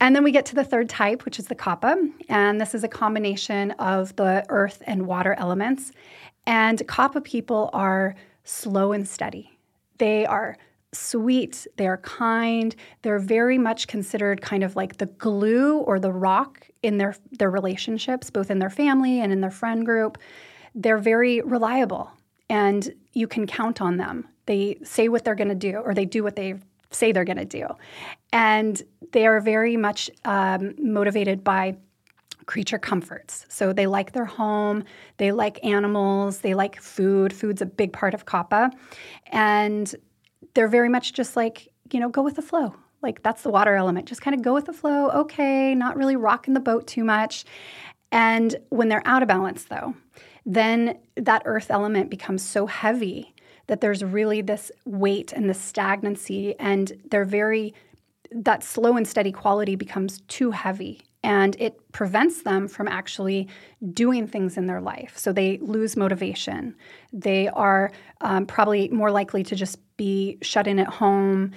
[0.00, 1.96] And then we get to the third type, which is the kapha.
[2.28, 5.92] And this is a combination of the earth and water elements.
[6.46, 8.14] And kapha people are
[8.44, 9.58] slow and steady.
[9.98, 10.58] They are
[10.92, 16.12] sweet, they are kind, they're very much considered kind of like the glue or the
[16.12, 20.18] rock in their, their relationships, both in their family and in their friend group.
[20.74, 22.10] They're very reliable
[22.48, 24.28] and you can count on them.
[24.46, 26.54] They say what they're going to do, or they do what they
[26.90, 27.66] say they're going to do.
[28.32, 28.80] And
[29.12, 31.76] they are very much um, motivated by
[32.46, 33.44] creature comforts.
[33.48, 34.84] So they like their home,
[35.16, 37.32] they like animals, they like food.
[37.32, 38.70] Food's a big part of Kapha.
[39.26, 39.92] And
[40.54, 42.74] they're very much just like, you know, go with the flow.
[43.02, 44.06] Like that's the water element.
[44.06, 45.10] Just kind of go with the flow.
[45.10, 47.44] Okay, not really rocking the boat too much.
[48.10, 49.94] And when they're out of balance, though,
[50.44, 53.34] then that earth element becomes so heavy
[53.66, 57.74] that there's really this weight and this stagnancy, and they're very,
[58.30, 63.48] that slow and steady quality becomes too heavy and it prevents them from actually
[63.92, 65.14] doing things in their life.
[65.18, 66.76] So they lose motivation.
[67.12, 71.52] They are um, probably more likely to just be shut in at home,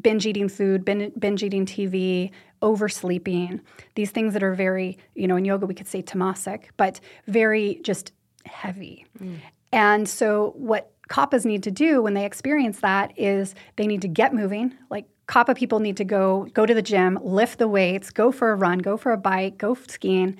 [0.00, 2.30] binge eating food, binge eating TV,
[2.62, 3.60] oversleeping.
[3.94, 7.80] These things that are very, you know, in yoga we could say tamasic, but very
[7.82, 8.12] just
[8.46, 9.06] heavy.
[9.20, 9.38] Mm.
[9.72, 14.08] And so what Kaphas need to do when they experience that is they need to
[14.08, 14.74] get moving.
[14.90, 18.50] Like Kapha people need to go go to the gym, lift the weights, go for
[18.52, 20.36] a run, go for a bike, go skiing,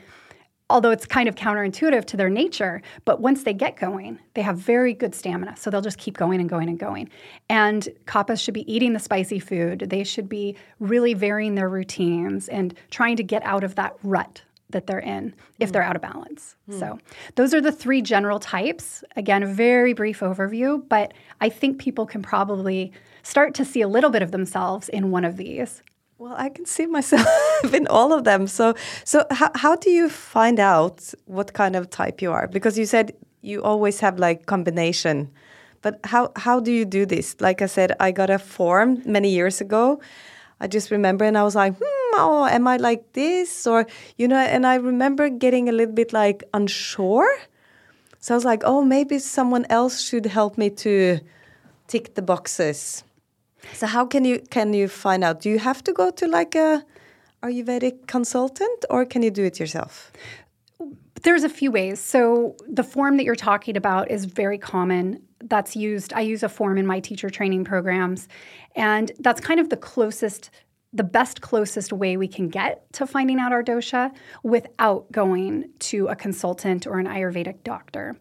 [0.71, 4.57] although it's kind of counterintuitive to their nature, but once they get going, they have
[4.57, 5.57] very good stamina.
[5.57, 7.11] So they'll just keep going and going and going.
[7.49, 9.87] And kaphas should be eating the spicy food.
[9.91, 14.43] They should be really varying their routines and trying to get out of that rut
[14.71, 16.57] that they're in if they're out of balance.
[16.71, 16.79] Mm.
[16.79, 16.99] So,
[17.35, 19.05] those are the three general types.
[19.17, 22.93] Again, a very brief overview, but I think people can probably
[23.23, 25.83] start to see a little bit of themselves in one of these.
[26.23, 27.27] Well, I can see myself
[27.75, 28.47] in all of them.
[28.47, 32.47] So, so how, how do you find out what kind of type you are?
[32.47, 33.11] Because you said
[33.41, 35.33] you always have like combination,
[35.81, 37.35] but how how do you do this?
[37.41, 40.01] Like I said, I got a form many years ago.
[40.61, 43.67] I just remember, and I was like, hmm, oh, am I like this?
[43.67, 43.85] Or
[44.17, 47.37] you know, and I remember getting a little bit like unsure.
[48.21, 51.19] So I was like, oh, maybe someone else should help me to
[51.89, 53.03] tick the boxes.
[53.73, 55.41] So how can you can you find out?
[55.41, 56.85] Do you have to go to like a
[57.43, 60.13] Ayurvedic consultant or can you do it yourself?
[61.23, 62.01] There's a few ways.
[62.01, 65.23] So the form that you're talking about is very common.
[65.41, 66.13] That's used.
[66.13, 68.29] I use a form in my teacher training programs,
[68.77, 70.51] and that's kind of the closest
[70.95, 76.07] the best closest way we can get to finding out our dosha without going to
[76.09, 78.15] a consultant or an ayurvedic doctor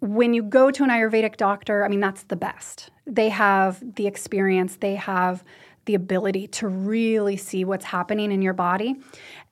[0.00, 2.90] when you go to an Ayurvedic doctor, I mean, that's the best.
[3.10, 5.44] They have the experience, they have
[5.86, 8.96] the ability to really see what's happening in your body.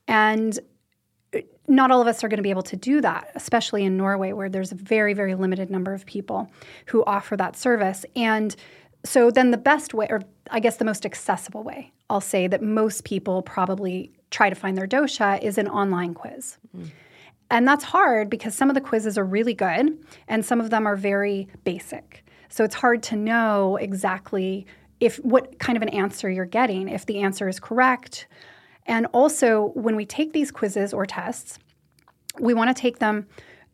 [0.06, 0.59] And
[1.66, 4.32] not all of us are going to be able to do that, especially in Norway,
[4.32, 6.50] where there's a very, very limited number of people
[6.86, 8.06] who offer that service.
[8.16, 8.54] And
[9.04, 12.62] so, then the best way, or I guess the most accessible way, I'll say that
[12.62, 16.56] most people probably try to find their dosha is an online quiz.
[16.76, 16.90] Mm.
[17.50, 20.86] And that's hard because some of the quizzes are really good and some of them
[20.86, 22.24] are very basic.
[22.49, 24.66] So it's hard to know exactly
[25.01, 28.26] if what kind of an answer you're getting, if the answer is correct.
[28.86, 31.59] And also, when we take these quizzes or tests,
[32.40, 33.26] we want to take them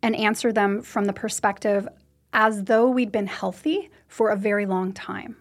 [0.03, 1.89] and answer them from the perspective
[2.33, 5.37] as though we'd been healthy for a very long time.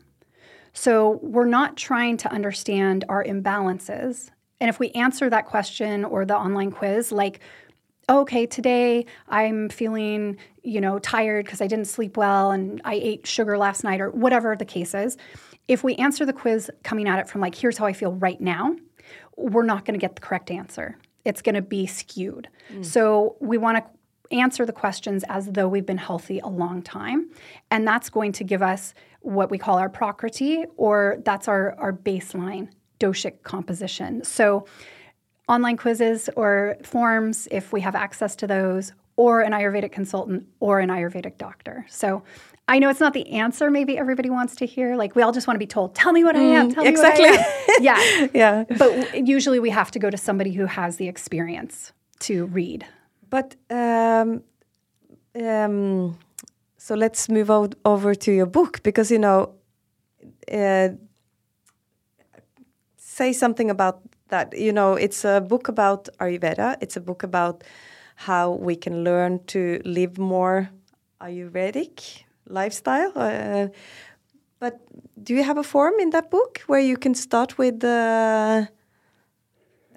[0.74, 4.30] So we're not trying to understand our imbalances.
[4.60, 7.42] And if we answer that question or the online quiz like
[8.10, 13.28] okay, today I'm feeling, you know, tired because I didn't sleep well and I ate
[13.28, 15.18] sugar last night or whatever the case is.
[15.68, 18.40] If we answer the quiz coming at it from like, here's how I feel right
[18.40, 18.76] now,
[19.38, 20.98] we're not going to get the correct answer.
[21.26, 22.50] It's going to be skewed.
[22.72, 22.86] Mm.
[22.86, 27.30] So we want to answer the questions as though we've been healthy a long time.
[27.72, 31.94] And that's going to give us what we call our Prakriti, or that's our, our
[31.94, 34.24] baseline doshic composition.
[34.24, 34.66] So
[35.48, 40.80] online quizzes or forms if we have access to those, or an Ayurvedic consultant or
[40.80, 41.86] an Ayurvedic doctor.
[41.90, 42.24] So
[42.68, 44.96] I know it's not the answer maybe everybody wants to hear.
[44.96, 47.26] Like we all just want to be told, tell me what I am, tell exactly.
[47.26, 47.78] me what I am.
[47.84, 48.28] yeah.
[48.34, 48.64] yeah.
[48.78, 52.86] But usually we have to go to somebody who has the experience to read.
[53.30, 54.44] But um,
[55.36, 56.18] um,
[56.78, 57.52] so let's move
[57.86, 59.54] over to your book because you know
[60.52, 60.90] uh,
[62.98, 64.02] say something about
[64.34, 67.64] that you know it's a book about ayurveda it's a book about
[68.28, 70.70] how we can learn to live more
[71.22, 72.24] ayurvedic
[72.60, 73.68] lifestyle uh,
[74.60, 74.74] but
[75.26, 78.66] do you have a form in that book where you can start with uh,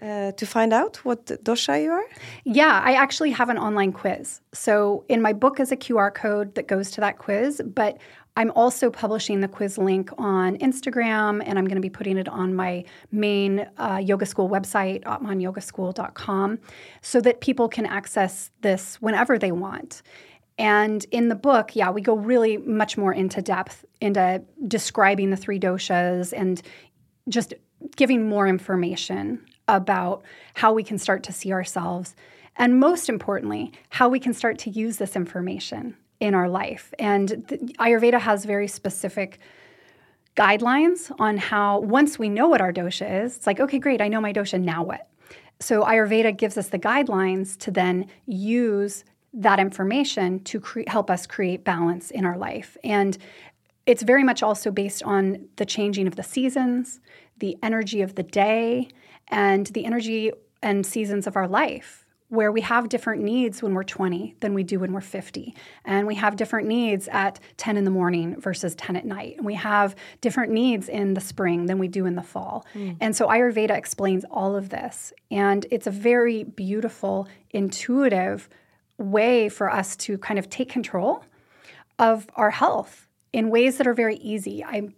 [0.02, 2.08] uh, to find out what dosha you are?
[2.44, 4.40] Yeah, I actually have an online quiz.
[4.52, 7.96] So in my book is a QR code that goes to that quiz, but
[8.36, 12.28] I'm also publishing the quiz link on Instagram, and I'm going to be putting it
[12.28, 16.58] on my main uh, yoga school website, atmanyogaschool.com,
[17.00, 20.02] so that people can access this whenever they want.
[20.58, 25.36] And in the book, yeah, we go really much more into depth into describing the
[25.36, 26.60] three doshas and
[27.28, 27.54] just
[27.96, 30.22] giving more information about
[30.54, 32.14] how we can start to see ourselves.
[32.56, 36.92] And most importantly, how we can start to use this information in our life.
[36.98, 39.38] And the, Ayurveda has very specific
[40.36, 44.08] guidelines on how, once we know what our dosha is, it's like, okay, great, I
[44.08, 45.08] know my dosha, now what?
[45.60, 51.26] So Ayurveda gives us the guidelines to then use that information to cre- help us
[51.26, 52.76] create balance in our life.
[52.84, 53.16] And
[53.86, 57.00] it's very much also based on the changing of the seasons,
[57.38, 58.88] the energy of the day,
[59.28, 63.84] and the energy and seasons of our life where we have different needs when we're
[63.84, 65.54] 20 than we do when we're 50.
[65.84, 69.36] And we have different needs at 10 in the morning versus 10 at night.
[69.36, 72.66] And we have different needs in the spring than we do in the fall.
[72.74, 72.96] Mm.
[73.00, 75.12] And so Ayurveda explains all of this.
[75.30, 78.48] And it's a very beautiful, intuitive
[78.98, 81.24] way for us to kind of take control
[81.98, 84.64] of our health in ways that are very easy.
[84.64, 84.88] I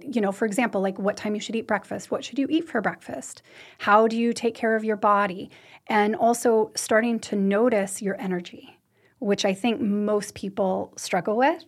[0.00, 2.68] you know, for example, like what time you should eat breakfast, what should you eat
[2.68, 3.42] for breakfast,
[3.78, 5.50] how do you take care of your body,
[5.86, 8.78] and also starting to notice your energy,
[9.18, 11.64] which I think most people struggle with.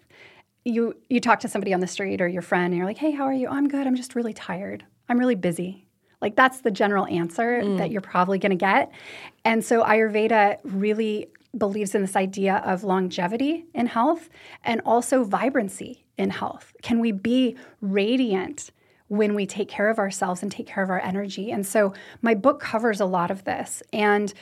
[0.64, 3.12] You you talk to somebody on the street or your friend, and you're like, "Hey,
[3.12, 3.48] how are you?
[3.48, 3.86] I'm good.
[3.86, 4.84] I'm just really tired.
[5.08, 5.86] I'm really busy."
[6.20, 7.78] Like that's the general answer mm.
[7.78, 8.90] that you're probably going to get.
[9.44, 14.28] And so Ayurveda really believes in this idea of longevity in health
[14.64, 16.72] and also vibrancy in health?
[16.82, 18.70] Can we be radiant
[19.08, 21.50] when we take care of ourselves and take care of our energy?
[21.50, 21.92] And so
[22.22, 23.82] my book covers a lot of this.
[23.92, 24.32] And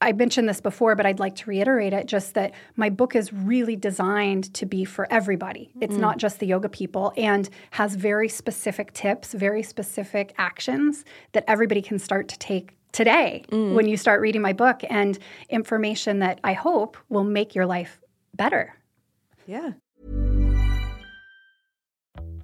[0.00, 3.32] I mentioned this before, but I'd like to reiterate it just that my book is
[3.32, 5.72] really designed to be for everybody.
[5.80, 6.00] It's mm.
[6.00, 11.82] not just the yoga people and has very specific tips, very specific actions that everybody
[11.82, 13.74] can start to take today mm.
[13.74, 15.18] when you start reading my book and
[15.48, 18.00] information that I hope will make your life
[18.34, 18.76] better.
[19.46, 19.72] Yeah.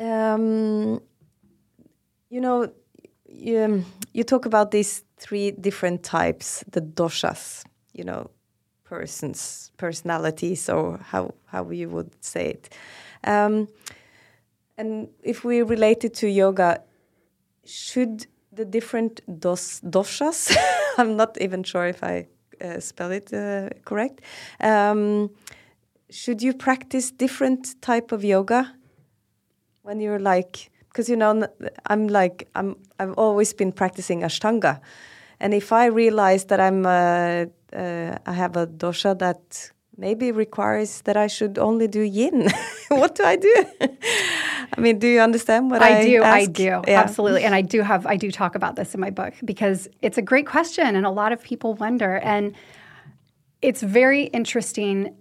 [0.00, 1.00] um,
[2.30, 2.72] you know,
[3.28, 8.30] you, you talk about these three different types, the doshas, you know,
[8.84, 12.68] persons, personalities, or how, how you would say it.
[13.24, 13.68] Um,
[14.76, 16.82] and if we relate it to yoga,
[17.64, 20.56] should the different dos, doshas,
[20.98, 22.26] I'm not even sure if I
[22.60, 24.20] uh, spell it uh, correct,
[24.60, 25.30] um,
[26.10, 28.74] should you practice different type of yoga
[29.84, 31.46] when you're like because you know
[31.86, 34.80] i'm like i'm i've always been practicing ashtanga.
[35.40, 41.02] And if i realize that i'm uh, uh, i have a dosha that maybe requires
[41.02, 42.48] that i should only do yin
[42.88, 43.54] what do i do?
[44.76, 46.34] I mean do you understand what i, I do ask?
[46.34, 46.62] i do.
[46.88, 47.02] Yeah.
[47.04, 47.44] absolutely.
[47.44, 50.22] And i do have i do talk about this in my book because it's a
[50.22, 52.16] great question and a lot of people wonder.
[52.16, 52.54] And
[53.60, 55.14] it's very interesting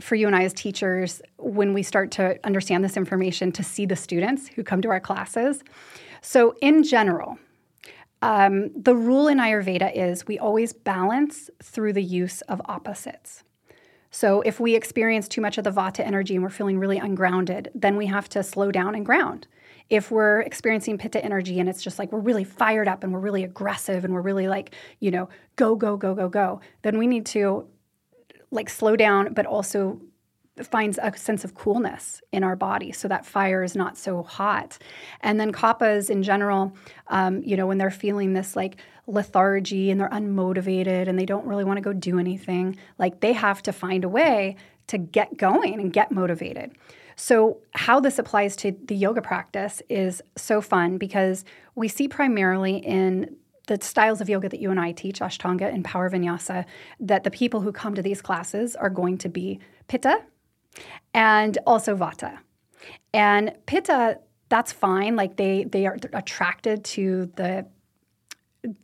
[0.00, 3.86] for you and I as teachers, when we start to understand this information, to see
[3.86, 5.62] the students who come to our classes.
[6.20, 7.38] So, in general,
[8.22, 13.42] um, the rule in Ayurveda is we always balance through the use of opposites.
[14.10, 17.70] So, if we experience too much of the vata energy and we're feeling really ungrounded,
[17.74, 19.46] then we have to slow down and ground.
[19.88, 23.20] If we're experiencing pitta energy and it's just like we're really fired up and we're
[23.20, 27.06] really aggressive and we're really like, you know, go, go, go, go, go, then we
[27.06, 27.68] need to
[28.50, 30.00] like slow down, but also
[30.64, 34.78] finds a sense of coolness in our body so that fire is not so hot.
[35.20, 36.74] And then kaphas in general,
[37.08, 38.76] um, you know, when they're feeling this like
[39.06, 43.32] lethargy and they're unmotivated and they don't really want to go do anything, like they
[43.32, 46.72] have to find a way to get going and get motivated.
[47.16, 51.44] So, how this applies to the yoga practice is so fun because
[51.74, 53.36] we see primarily in
[53.66, 56.64] the styles of yoga that you and I teach, Ashtanga and Power Vinyasa,
[57.00, 60.22] that the people who come to these classes are going to be Pitta
[61.14, 62.38] and also Vata.
[63.12, 65.16] And Pitta, that's fine.
[65.16, 67.66] Like they they are attracted to the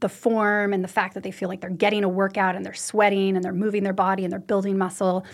[0.01, 2.75] the form and the fact that they feel like they're getting a workout and they're
[2.75, 5.25] sweating and they're moving their body and they're building muscle.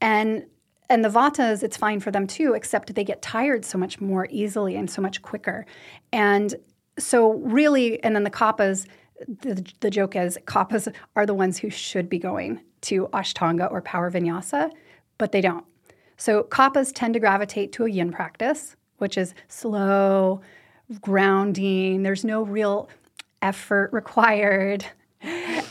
[0.00, 0.44] And
[0.88, 4.28] and the vatas, it's fine for them too, except they get tired so much more
[4.30, 5.66] easily and so much quicker.
[6.12, 6.54] And
[6.98, 8.86] so really, and then the kaphas,
[9.26, 13.80] the, the joke is kaphas are the ones who should be going to Ashtanga or
[13.82, 14.70] Power Vinyasa,
[15.18, 15.64] but they don't.
[16.16, 20.40] So kaphas tend to gravitate to a yin practice, which is slow,
[21.00, 22.02] grounding.
[22.02, 22.88] There's no real
[23.42, 24.86] effort required.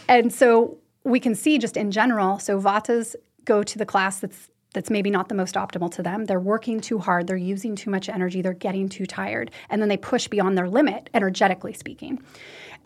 [0.07, 3.15] and so we can see just in general, so vatas
[3.45, 6.26] go to the class that's that's maybe not the most optimal to them.
[6.26, 9.89] They're working too hard, they're using too much energy, they're getting too tired, and then
[9.89, 12.21] they push beyond their limit, energetically speaking.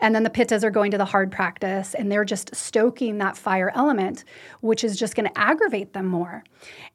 [0.00, 3.36] And then the pittas are going to the hard practice and they're just stoking that
[3.36, 4.24] fire element,
[4.60, 6.42] which is just going to aggravate them more.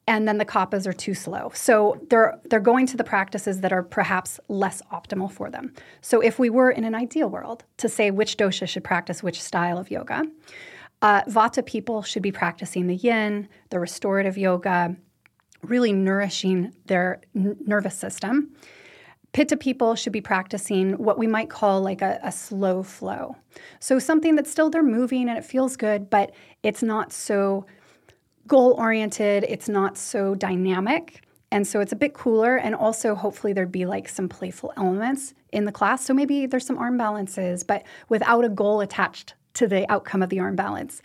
[0.08, 1.52] And then the kaphas are too slow.
[1.54, 5.72] So they're they're going to the practices that are perhaps less optimal for them.
[6.00, 9.40] So if we were in an ideal world to say which dosha should practice which
[9.40, 10.24] style of yoga,
[11.02, 14.96] Uh, Vata people should be practicing the yin, the restorative yoga,
[15.62, 18.54] really nourishing their n- nervous system.
[19.32, 23.36] Pitta people should be practicing what we might call like a, a, slow flow.
[23.80, 26.32] So something that still they're moving and it feels good, but
[26.62, 27.66] it's not so
[28.46, 31.22] goal oriented, it's not so dynamic.
[31.52, 32.56] And so it's a bit cooler.
[32.56, 36.04] And also, hopefully, there'd be like some playful elements in the class.
[36.04, 40.30] So maybe there's some arm balances, but without a goal attached to the outcome of
[40.30, 41.02] the arm balance.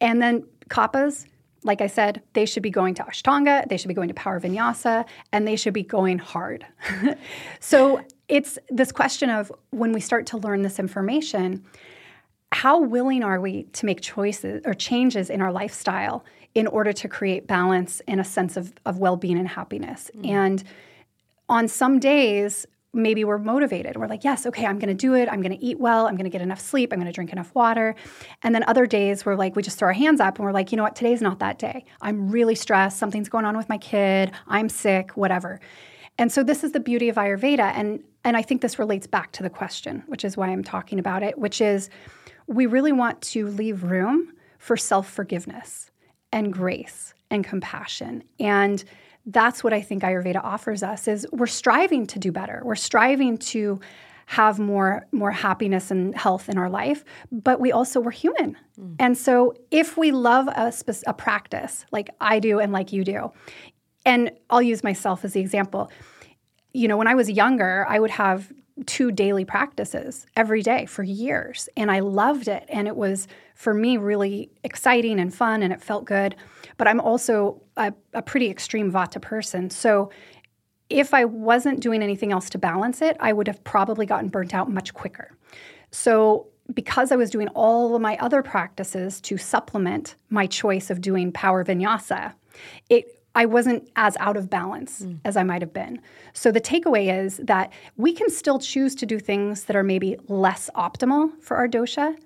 [0.00, 1.26] And then kaphas,
[1.64, 4.40] like I said, they should be going to Ashtanga, they should be going to Power
[4.40, 6.64] Vinyasa, and they should be going hard.
[7.60, 11.64] so it's this question of when we start to learn this information,
[12.52, 16.24] how willing are we to make choices or changes in our lifestyle
[16.54, 20.10] in order to create balance and a sense of, of well being and happiness?
[20.16, 20.28] Mm.
[20.28, 20.64] And
[21.48, 22.66] on some days,
[22.98, 23.96] maybe we're motivated.
[23.96, 25.28] We're like, yes, okay, I'm going to do it.
[25.30, 26.06] I'm going to eat well.
[26.06, 26.92] I'm going to get enough sleep.
[26.92, 27.94] I'm going to drink enough water.
[28.42, 30.72] And then other days we're like, we just throw our hands up and we're like,
[30.72, 31.84] you know what, today's not that day.
[32.02, 32.98] I'm really stressed.
[32.98, 34.32] Something's going on with my kid.
[34.46, 35.60] I'm sick, whatever.
[36.18, 37.72] And so this is the beauty of Ayurveda.
[37.74, 40.98] And, and I think this relates back to the question, which is why I'm talking
[40.98, 41.88] about it, which is
[42.48, 45.90] we really want to leave room for self forgiveness
[46.32, 48.24] and grace and compassion.
[48.40, 48.82] And
[49.28, 52.62] that's what I think Ayurveda offers us is we're striving to do better.
[52.64, 53.78] We're striving to
[54.26, 58.56] have more more happiness and health in our life, but we also we're human.
[58.78, 58.96] Mm.
[58.98, 60.72] And so if we love a,
[61.06, 63.32] a practice like I do and like you do,
[64.04, 65.90] and I'll use myself as the example.
[66.78, 68.52] You know, when I was younger, I would have
[68.86, 71.68] two daily practices every day for years.
[71.76, 72.64] And I loved it.
[72.68, 73.26] And it was,
[73.56, 76.36] for me, really exciting and fun, and it felt good.
[76.76, 79.70] But I'm also a, a pretty extreme Vata person.
[79.70, 80.12] So
[80.88, 84.54] if I wasn't doing anything else to balance it, I would have probably gotten burnt
[84.54, 85.36] out much quicker.
[85.90, 91.00] So because I was doing all of my other practices to supplement my choice of
[91.00, 92.34] doing power vinyasa,
[92.88, 95.20] it I wasn't as out of balance mm.
[95.24, 96.00] as I might have been.
[96.32, 100.16] So the takeaway is that we can still choose to do things that are maybe
[100.26, 102.18] less optimal for our dosha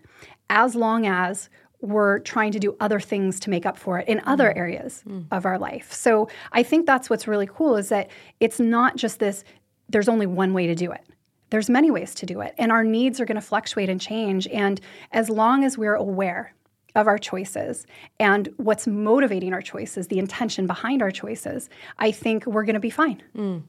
[0.48, 1.50] as long as
[1.82, 4.22] we're trying to do other things to make up for it in mm.
[4.24, 5.26] other areas mm.
[5.30, 5.92] of our life.
[5.92, 8.10] So I think that's what's really cool is that
[8.40, 9.44] it's not just this
[9.90, 11.04] there's only one way to do it.
[11.50, 14.46] There's many ways to do it and our needs are going to fluctuate and change
[14.48, 16.54] and as long as we're aware
[16.94, 17.86] of our choices
[18.20, 21.68] and what's motivating our choices, the intention behind our choices,
[21.98, 23.22] I think we're going to be fine.
[23.36, 23.62] Mm.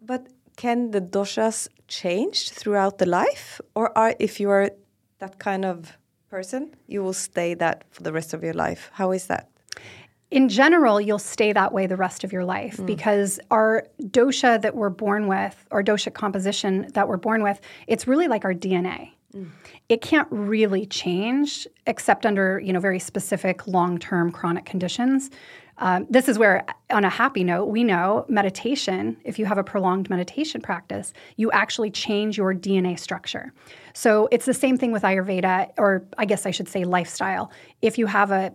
[0.00, 4.70] But can the doshas change throughout the life, or are if you are
[5.18, 5.96] that kind of
[6.30, 8.90] person, you will stay that for the rest of your life?
[8.92, 9.48] How is that?
[10.34, 12.86] in general, you'll stay that way the rest of your life mm.
[12.86, 18.08] because our dosha that we're born with, or dosha composition that we're born with, it's
[18.08, 19.10] really like our DNA.
[19.32, 19.50] Mm.
[19.88, 25.30] It can't really change except under you know very specific long-term chronic conditions.
[25.78, 29.64] Um, this is where, on a happy note, we know meditation, if you have a
[29.64, 33.52] prolonged meditation practice, you actually change your DNA structure.
[33.92, 37.50] So it's the same thing with Ayurveda, or I guess I should say lifestyle.
[37.82, 38.54] If you have a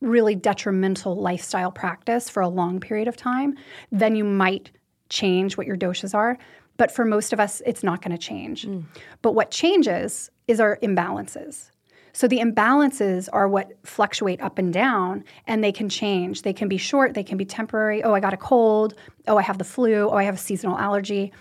[0.00, 3.56] really detrimental lifestyle practice for a long period of time,
[3.92, 4.70] then you might
[5.08, 6.38] change what your doshas are.
[6.76, 8.66] But for most of us, it's not going to change.
[8.66, 8.84] Mm.
[9.22, 11.70] But what changes is our imbalances.
[12.12, 16.42] So the imbalances are what fluctuate up and down, and they can change.
[16.42, 18.02] They can be short, they can be temporary.
[18.02, 18.94] Oh, I got a cold.
[19.28, 20.08] Oh, I have the flu.
[20.10, 21.32] Oh, I have a seasonal allergy.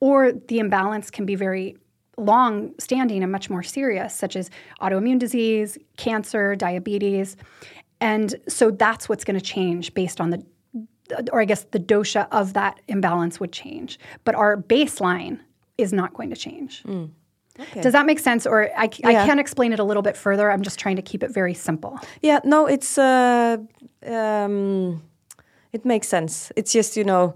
[0.00, 1.76] Or the imbalance can be very
[2.16, 4.50] long standing and much more serious, such as
[4.80, 7.36] autoimmune disease, cancer, diabetes.
[8.00, 10.44] And so that's what's going to change based on the
[11.32, 13.98] or I guess the dosha of that imbalance would change.
[14.24, 15.38] But our baseline
[15.76, 16.82] is not going to change.
[16.84, 17.10] Mm.
[17.58, 17.80] Okay.
[17.80, 18.46] Does that make sense?
[18.46, 19.08] Or I, yeah.
[19.08, 20.50] I can explain it a little bit further.
[20.50, 21.98] I'm just trying to keep it very simple.
[22.20, 23.58] Yeah, no, it's uh,
[24.06, 25.02] um,
[25.72, 26.50] it makes sense.
[26.56, 27.34] It's just you know,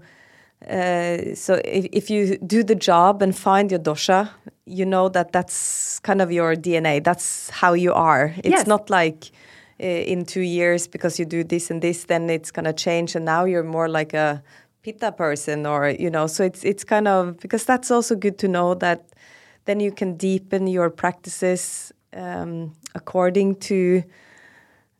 [0.67, 4.29] uh, so if, if you do the job and find your dosha,
[4.65, 7.03] you know that that's kind of your DNA.
[7.03, 8.33] That's how you are.
[8.37, 8.67] It's yes.
[8.67, 9.31] not like
[9.79, 13.23] Eh, in two years because you do this and this, then it's gonna change, and
[13.23, 14.43] now you're more like a
[14.83, 16.27] pitta person, or you know.
[16.27, 19.05] So it's it's kind of because that's also good to know that
[19.69, 24.03] then you can deepen your practices um, according to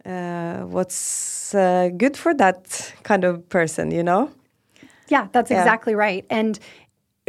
[0.05, 4.31] uh, what's uh, good for that kind of person, you know.
[5.07, 5.59] Yeah, that's yeah.
[5.59, 6.59] exactly right, and.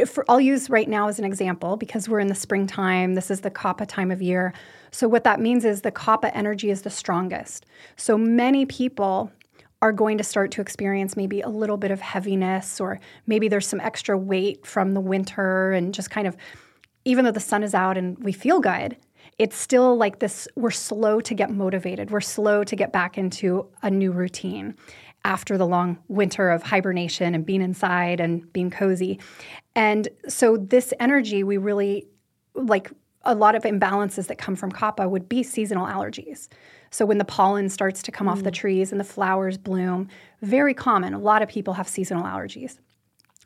[0.07, 3.13] For, I'll use right now as an example because we're in the springtime.
[3.13, 4.51] This is the kapha time of year.
[4.89, 7.67] So, what that means is the kapha energy is the strongest.
[7.97, 9.31] So, many people
[9.79, 13.67] are going to start to experience maybe a little bit of heaviness, or maybe there's
[13.67, 16.35] some extra weight from the winter, and just kind of,
[17.05, 18.97] even though the sun is out and we feel good,
[19.37, 22.11] It's still like this, we're slow to get motivated.
[22.11, 24.75] We're slow to get back into a new routine
[25.23, 29.19] after the long winter of hibernation and being inside and being cozy.
[29.75, 32.07] And so, this energy, we really
[32.53, 32.91] like
[33.23, 36.47] a lot of imbalances that come from kapha would be seasonal allergies.
[36.89, 38.31] So when the pollen starts to come mm.
[38.31, 38.55] off the mm.
[38.55, 40.07] trees and the flowers bloom,
[40.41, 41.13] very common.
[41.13, 42.79] A lot of people have seasonal allergies.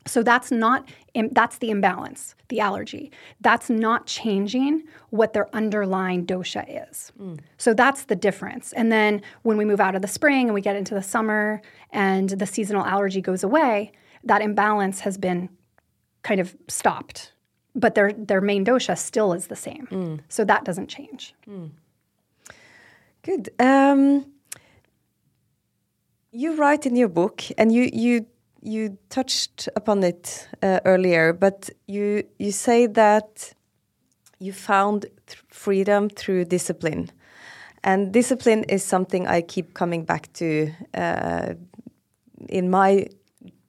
[0.06, 0.88] So that's not
[1.30, 3.10] that's the imbalance, the allergy.
[3.40, 7.12] That's not changing what their underlying dosha is.
[7.18, 7.40] Mm.
[7.56, 8.72] So that's the difference.
[8.74, 11.62] And then when we move out of the spring and we get into the summer
[11.90, 13.92] and the seasonal allergy goes away,
[14.24, 15.48] that imbalance has been
[16.22, 17.32] kind of stopped.
[17.74, 19.86] But their their main dosha still is the same.
[19.90, 20.20] Mm.
[20.28, 21.34] So that doesn't change.
[21.48, 21.70] Mm.
[23.22, 23.50] Good.
[23.58, 24.32] Um,
[26.30, 28.26] you write in your book, and you you
[28.66, 33.54] you touched upon it uh, earlier, but you you say that
[34.40, 37.10] you found th freedom through discipline,
[37.82, 40.46] and discipline is something I keep coming back to
[40.94, 41.54] uh,
[42.48, 43.06] in my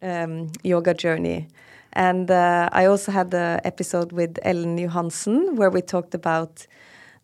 [0.01, 1.47] um, yoga journey.
[1.93, 6.67] And uh, I also had the episode with Ellen Johansen where we talked about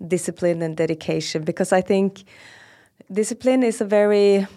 [0.07, 2.23] discipline and dedication because I think
[3.11, 4.47] discipline is a very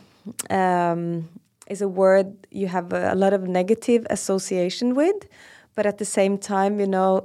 [0.50, 1.28] um,
[1.66, 5.28] is a word you have a, a lot of negative association with,
[5.74, 7.24] but at the same time, you know,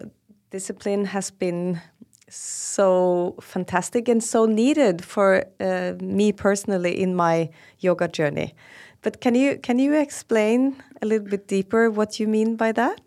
[0.50, 1.82] discipline has been
[2.30, 8.54] so fantastic and so needed for uh, me personally in my yoga journey.
[9.02, 13.02] But can you can you explain a little bit deeper what you mean by that?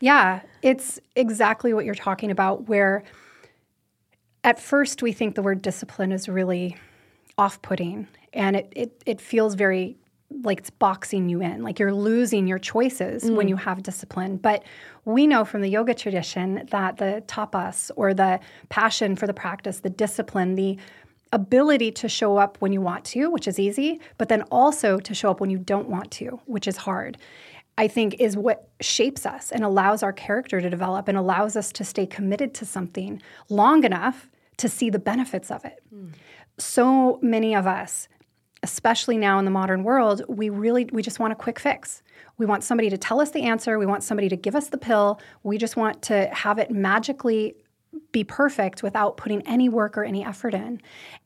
[0.00, 3.02] Yeah, it's exactly what you're talking about where
[4.44, 6.76] at first we think the word discipline is really
[7.36, 9.96] off-putting and it, it, it feels very
[10.42, 13.36] like it's boxing you in, like you're losing your choices mm.
[13.36, 14.36] when you have discipline.
[14.36, 14.64] But
[15.04, 19.80] we know from the yoga tradition that the tapas or the passion for the practice,
[19.80, 20.78] the discipline, the
[21.32, 25.14] ability to show up when you want to, which is easy, but then also to
[25.14, 27.18] show up when you don't want to, which is hard.
[27.78, 31.70] I think is what shapes us and allows our character to develop and allows us
[31.72, 33.20] to stay committed to something
[33.50, 35.82] long enough to see the benefits of it.
[35.94, 36.12] Mm.
[36.58, 38.08] So many of us
[38.66, 42.02] especially now in the modern world, we really we just want a quick fix.
[42.36, 44.76] We want somebody to tell us the answer, we want somebody to give us the
[44.76, 45.20] pill.
[45.44, 47.54] We just want to have it magically
[48.10, 50.82] be perfect without putting any work or any effort in.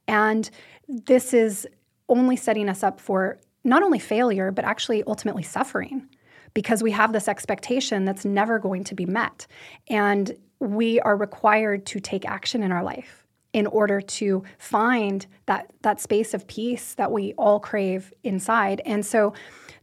[0.07, 0.51] And
[0.87, 1.67] this is
[2.09, 6.07] only setting us up for not only failure but actually ultimately suffering
[6.53, 9.47] because we have this expectation that's never going to be met.
[9.87, 13.20] And we are required to take action in our life
[13.53, 18.81] in order to find that that space of peace that we all crave inside.
[18.85, 19.33] And so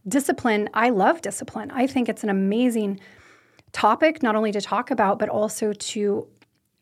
[0.07, 1.71] discipline, I love discipline.
[1.71, 2.99] I think it's an amazing
[3.71, 6.27] topic not only to talk about but also to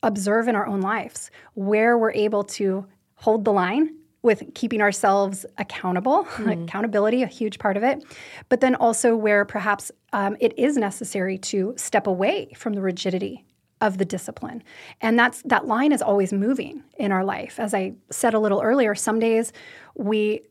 [0.04, 2.86] observe in our own lives where we're able to
[3.16, 6.64] hold the line with keeping ourselves accountable, mm.
[6.64, 8.04] accountability, a huge part of it,
[8.50, 13.44] but then also where perhaps um, it is necessary to step away from the rigidity
[13.82, 14.64] of the discipline.
[15.02, 17.60] And that's that line is always moving in our life.
[17.60, 19.54] As I said a little earlier, some days
[19.96, 20.42] we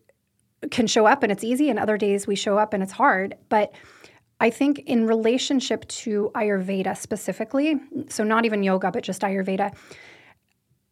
[0.70, 3.34] can show up and it's easy and other days we show up and it's hard,
[3.48, 3.72] but
[4.38, 9.74] I think in relationship to Ayurveda specifically, so not even yoga but just Ayurveda,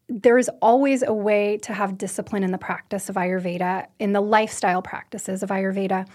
[0.09, 4.20] there is always a way to have discipline in the practice of Ayurveda, in the
[4.20, 6.07] lifestyle practices of Ayurveda,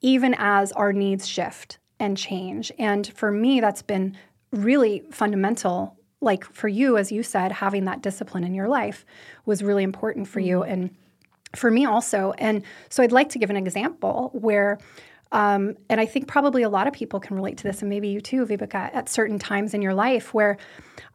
[0.00, 2.70] even as our needs shift and change.
[2.78, 4.16] And for me, that's been
[4.52, 9.04] really fundamental like for you as you said having that discipline in your life
[9.46, 10.72] was really important for you mm-hmm.
[10.72, 10.96] and
[11.54, 14.78] for me also and so i'd like to give an example where
[15.30, 18.08] um, and i think probably a lot of people can relate to this and maybe
[18.08, 20.56] you too vibeke at certain times in your life where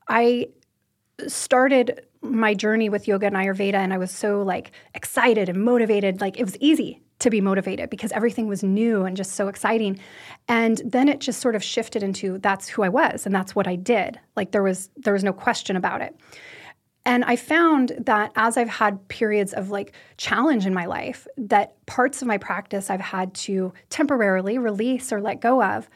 [0.07, 0.47] i
[1.27, 6.21] started my journey with yoga and ayurveda and i was so like excited and motivated
[6.21, 9.99] like it was easy to be motivated because everything was new and just so exciting.
[10.47, 13.67] And then it just sort of shifted into that's who I was and that's what
[13.67, 14.19] I did.
[14.36, 16.15] Like there was there was no question about it.
[17.05, 21.86] And I found that as I've had periods of like challenge in my life, that
[21.86, 25.89] parts of my practice I've had to temporarily release or let go of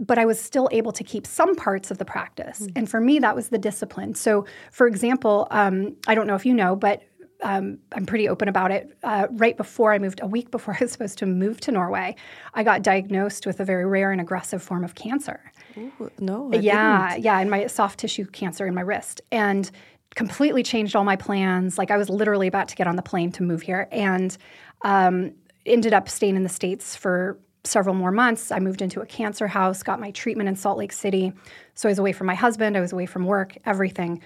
[0.00, 2.60] but I was still able to keep some parts of the practice.
[2.60, 2.78] Mm-hmm.
[2.78, 4.14] And for me, that was the discipline.
[4.14, 7.02] So, for example, um, I don't know if you know, but
[7.42, 8.96] um, I'm pretty open about it.
[9.02, 12.16] Uh, right before I moved, a week before I was supposed to move to Norway,
[12.54, 15.52] I got diagnosed with a very rare and aggressive form of cancer.
[15.76, 17.24] Ooh, no, I yeah, didn't.
[17.24, 19.70] yeah, in my soft tissue cancer in my wrist, and
[20.14, 21.78] completely changed all my plans.
[21.78, 24.36] Like I was literally about to get on the plane to move here, and
[24.82, 25.32] um,
[25.66, 28.50] ended up staying in the states for several more months.
[28.50, 31.32] I moved into a cancer house, got my treatment in Salt Lake City.
[31.74, 34.20] So I was away from my husband, I was away from work, everything.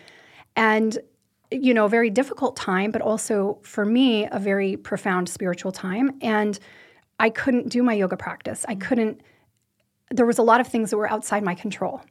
[0.56, 0.98] And
[1.50, 6.16] you know, a very difficult time, but also for me, a very profound spiritual time.
[6.20, 6.58] And
[7.18, 8.64] I couldn't do my yoga practice.
[8.68, 8.80] I mm.
[8.80, 9.20] couldn't,
[10.10, 12.02] there was a lot of things that were outside my control.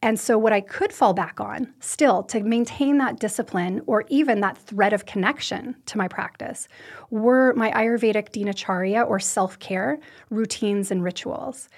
[0.00, 4.40] And so, what I could fall back on still to maintain that discipline or even
[4.40, 6.68] that thread of connection to my practice
[7.10, 9.98] were my Ayurvedic dinacharya or self care
[10.30, 11.68] routines and rituals.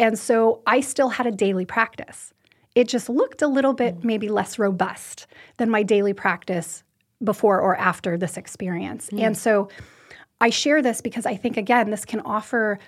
[0.00, 2.34] And so, I still had a daily practice.
[2.78, 5.26] It just looked a little bit maybe less robust
[5.56, 6.84] than my daily practice
[7.24, 9.10] before or after this experience.
[9.10, 9.20] Mm.
[9.20, 9.68] And so,
[10.40, 12.78] I share this because I think, again, this can offer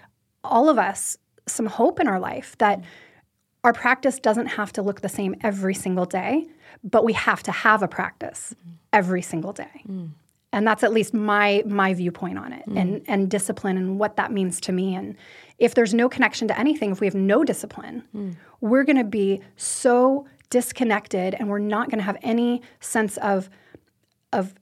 [0.44, 1.18] all of us
[1.48, 2.84] some hope in our life that
[3.64, 6.46] our practice doesn't have to look the same every single day,
[6.84, 8.74] but we have to have a practice mm.
[8.92, 9.82] every single day.
[9.88, 10.10] Mm.
[10.52, 12.80] And that's at least my my viewpoint on it mm.
[12.80, 15.16] and and discipline and what that means to me and
[15.58, 18.34] if there's no connection to anything if we have no discipline, mm.
[18.60, 23.48] we're going to be so disconnected and we're not going to have any sense of
[24.32, 24.54] of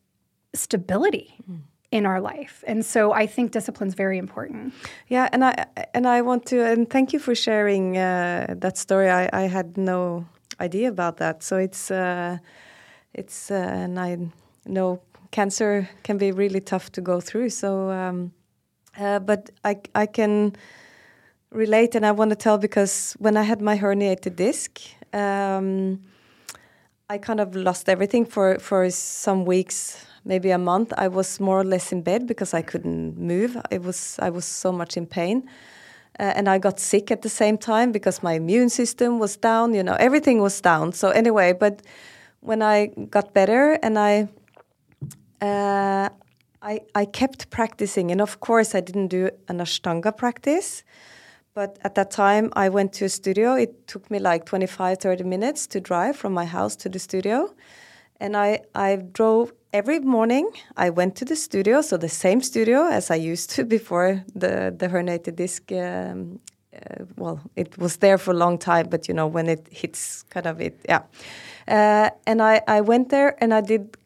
[0.54, 1.60] stability mm
[1.90, 2.62] in our life.
[2.66, 4.74] And so I think discipline is very important.
[5.08, 9.10] Yeah, and I and I want to and thank you for sharing uh, that story.
[9.10, 10.26] I, I had no
[10.60, 11.42] idea about that.
[11.42, 12.38] So it's uh,
[13.14, 14.18] it's uh, and I
[14.66, 15.00] know
[15.30, 17.50] cancer can be really tough to go through.
[17.50, 18.32] So, um,
[18.98, 20.56] uh, but I I can
[21.50, 24.80] relate, and I want to tell because when I had my herniated disc.
[25.12, 26.00] Um,
[27.10, 31.58] I kind of lost everything for, for some weeks maybe a month, I was more
[31.58, 33.56] or less in bed because I couldn't move.
[33.70, 35.48] It was I was so much in pain.
[36.20, 39.72] Uh, and I got sick at the same time because my immune system was down.
[39.72, 40.92] You know, everything was down.
[40.92, 41.80] So anyway, but
[42.40, 44.28] when I got better and I,
[45.40, 46.08] uh,
[46.60, 50.82] I, I kept practicing, and of course I didn't do an Ashtanga practice,
[51.54, 53.54] but at that time I went to a studio.
[53.54, 57.54] It took me like 25, 30 minutes to drive from my house to the studio,
[58.20, 62.88] and I I drove every morning I went to the studio, so the same studio
[62.88, 65.70] as I used to before the the herniated disc.
[65.70, 66.40] Um,
[66.74, 70.24] uh, well, it was there for a long time, but you know when it hits,
[70.30, 71.02] kind of it, yeah.
[71.68, 73.96] Uh, and I I went there and I did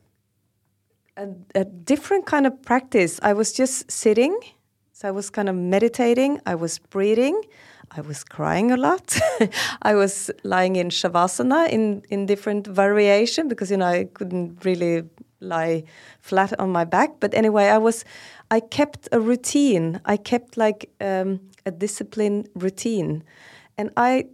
[1.16, 3.20] a, a different kind of practice.
[3.22, 4.38] I was just sitting,
[4.92, 6.40] so I was kind of meditating.
[6.46, 7.40] I was breathing.
[7.90, 9.18] I was crying a lot.
[9.82, 15.02] I was lying in shavasana in in different variation because you know I couldn't really
[15.42, 15.84] lie
[16.20, 17.20] flat on my back.
[17.20, 18.04] But anyway, I was,
[18.50, 20.00] I kept a routine.
[20.04, 23.24] I kept like um, a disciplined routine,
[23.76, 24.26] and I,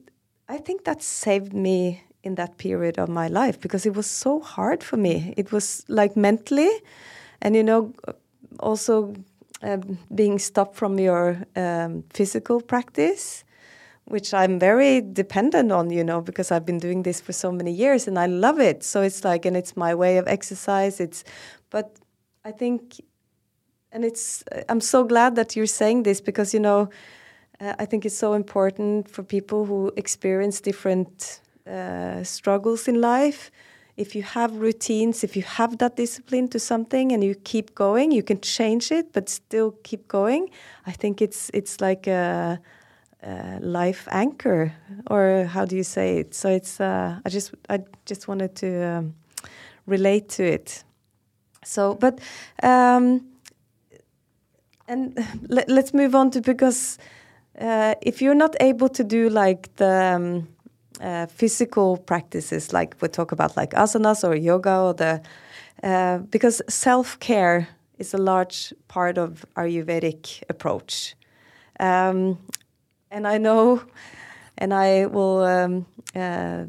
[0.48, 4.40] I think that saved me in that period of my life because it was so
[4.40, 5.34] hard for me.
[5.36, 6.70] It was like mentally,
[7.40, 7.92] and you know,
[8.60, 9.14] also
[9.62, 13.44] um, being stopped from your um, physical practice
[14.08, 17.70] which I'm very dependent on, you know, because I've been doing this for so many
[17.70, 18.82] years and I love it.
[18.82, 20.98] So it's like, and it's my way of exercise.
[20.98, 21.24] It's,
[21.70, 21.96] but
[22.44, 23.00] I think,
[23.92, 26.88] and it's, I'm so glad that you're saying this because, you know,
[27.60, 33.50] uh, I think it's so important for people who experience different uh, struggles in life.
[33.96, 38.12] If you have routines, if you have that discipline to something and you keep going,
[38.12, 40.50] you can change it, but still keep going.
[40.86, 42.60] I think it's it's like a
[43.22, 44.72] uh, life anchor,
[45.10, 46.34] or how do you say it?
[46.34, 49.14] So it's uh, I just I just wanted to um,
[49.86, 50.84] relate to it.
[51.64, 52.20] So, but
[52.62, 53.26] um,
[54.86, 56.98] and let, us move on to because
[57.60, 60.48] uh, if you're not able to do like the um,
[61.00, 65.20] uh, physical practices, like we talk about like asanas or yoga or the
[65.82, 67.68] uh, because self care
[67.98, 71.14] is a large part of our Ayurvedic approach.
[71.80, 72.38] Um,
[73.10, 73.82] and I know,
[74.56, 76.64] and I will, um, uh,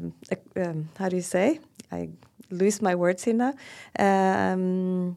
[0.56, 1.60] um, how do you say?
[1.92, 2.08] I
[2.50, 3.54] lose my words here now.
[3.98, 5.16] Um,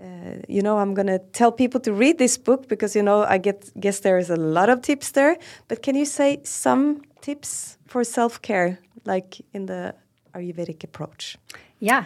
[0.00, 3.38] uh, you know, I'm to tell people to read this book because, you know, I
[3.38, 5.36] get, guess there is a lot of tips there.
[5.68, 9.94] But can you say some tips for self care, like in the
[10.34, 11.38] Ayurvedic approach?
[11.78, 12.04] Yeah.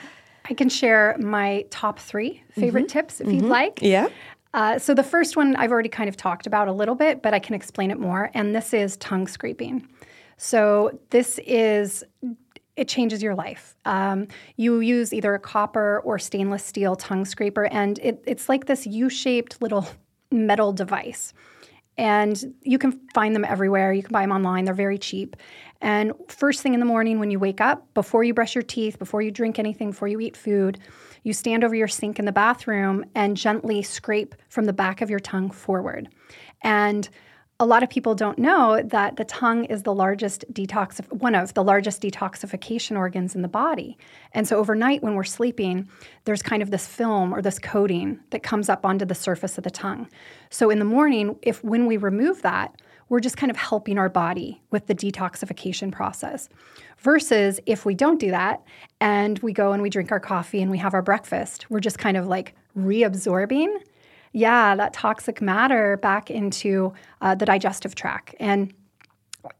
[0.49, 2.93] I can share my top three favorite mm -hmm.
[2.93, 3.41] tips if mm -hmm.
[3.41, 3.83] you'd like.
[3.83, 4.09] Yeah.
[4.55, 7.35] Uh, so the first one I've already kind of talked about a little bit, but
[7.35, 8.31] I can explain it more.
[8.35, 9.89] And this is tongue scraping.
[10.37, 12.05] So this is
[12.77, 13.75] it changes your life.
[13.85, 18.67] Um, you use either a copper or stainless steel tongue scraper, and it, it's like
[18.67, 19.87] this U-shaped little
[20.31, 21.33] metal device.
[21.99, 23.93] And you can find them everywhere.
[23.93, 24.65] You can buy them online.
[24.65, 25.37] They're very cheap.
[25.81, 28.99] And first thing in the morning when you wake up, before you brush your teeth,
[28.99, 30.79] before you drink anything, before you eat food,
[31.23, 35.11] you stand over your sink in the bathroom and gently scrape from the back of
[35.11, 36.09] your tongue forward.
[36.63, 37.09] And
[37.59, 41.55] a lot of people don't know that the tongue is the largest detox one of
[41.55, 43.97] the largest detoxification organs in the body.
[44.33, 45.89] And so overnight when we're sleeping,
[46.25, 49.65] there's kind of this film or this coating that comes up onto the surface of
[49.65, 50.09] the tongue.
[50.51, 52.79] So in the morning, if when we remove that,
[53.09, 56.49] we're just kind of helping our body with the detoxification process.
[56.99, 58.63] Versus if we don't do that
[59.01, 61.99] and we go and we drink our coffee and we have our breakfast, we're just
[61.99, 63.79] kind of like reabsorbing
[64.37, 68.35] yeah, that toxic matter back into uh, the digestive tract.
[68.39, 68.71] And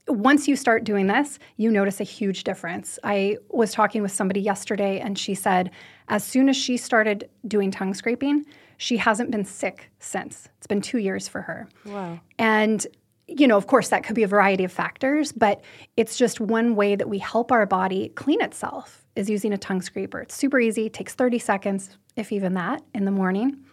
[0.07, 2.99] once you start doing this, you notice a huge difference.
[3.03, 5.71] I was talking with somebody yesterday, and she said
[6.09, 8.45] as soon as she started doing tongue scraping,
[8.77, 10.47] she hasn't been sick since.
[10.59, 11.71] It's been two years for her.
[11.87, 12.21] Wow.
[12.39, 12.87] And
[13.29, 15.65] you know, of course, that could be a variety of factors, but
[15.97, 19.81] it's just one way that we help our body clean itself is using a tongue
[19.81, 20.21] scraper.
[20.21, 23.65] It's super easy, takes 30 seconds, if even that, in the morning.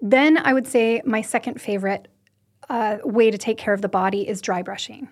[0.00, 2.08] Then I would say my second favorite
[2.68, 5.08] uh, way to take care of the body is dry brushing.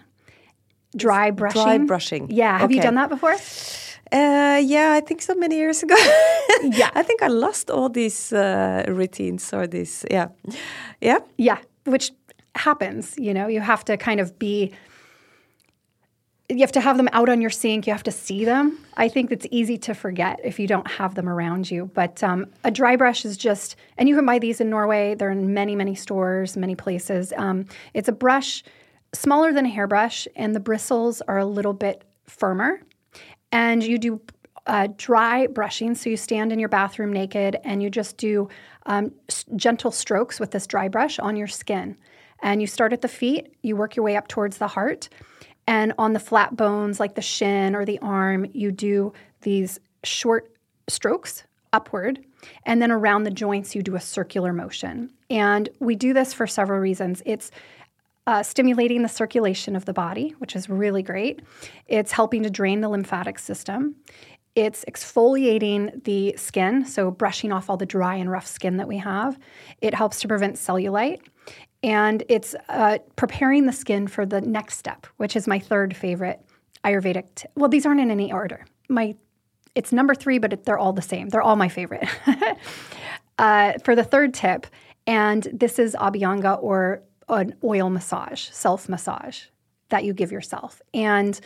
[0.96, 1.62] Dry brushing.
[1.62, 2.30] Dry brushing.
[2.30, 2.58] Yeah.
[2.58, 2.76] Have okay.
[2.76, 3.36] you done that before?
[4.12, 5.96] Uh, yeah, I think so many years ago.
[6.62, 6.90] yeah.
[6.94, 10.04] I think I lost all these uh, routines or this.
[10.10, 10.28] Yeah.
[11.00, 11.18] Yeah.
[11.36, 11.58] Yeah.
[11.84, 12.12] Which
[12.54, 13.14] happens.
[13.18, 14.72] You know, you have to kind of be
[16.48, 17.86] you have to have them out on your sink.
[17.86, 18.78] You have to see them.
[18.96, 21.90] I think it's easy to forget if you don't have them around you.
[21.94, 25.14] But um, a dry brush is just, and you can buy these in Norway.
[25.14, 27.32] They're in many, many stores, many places.
[27.36, 28.62] Um, it's a brush
[29.14, 32.80] smaller than a hairbrush, and the bristles are a little bit firmer.
[33.50, 34.20] And you do
[34.66, 35.94] uh, dry brushing.
[35.94, 38.48] So you stand in your bathroom naked and you just do
[38.86, 41.96] um, s- gentle strokes with this dry brush on your skin.
[42.42, 45.08] And you start at the feet, you work your way up towards the heart.
[45.66, 49.12] And on the flat bones, like the shin or the arm, you do
[49.42, 50.54] these short
[50.88, 52.20] strokes upward.
[52.64, 55.10] And then around the joints, you do a circular motion.
[55.30, 57.22] And we do this for several reasons.
[57.24, 57.50] It's
[58.26, 61.40] uh, stimulating the circulation of the body, which is really great.
[61.86, 63.96] It's helping to drain the lymphatic system.
[64.54, 68.98] It's exfoliating the skin, so brushing off all the dry and rough skin that we
[68.98, 69.38] have.
[69.80, 71.20] It helps to prevent cellulite
[71.84, 76.40] and it's uh, preparing the skin for the next step, which is my third favorite
[76.82, 77.26] Ayurvedic.
[77.34, 78.64] T- well, these aren't in any order.
[78.88, 79.14] My
[79.74, 81.28] it's number three, but it, they're all the same.
[81.28, 82.08] They're all my favorite.
[83.38, 84.66] uh, for the third tip,
[85.06, 89.42] and this is Abhyanga or an oil massage, self massage
[89.90, 91.38] that you give yourself, and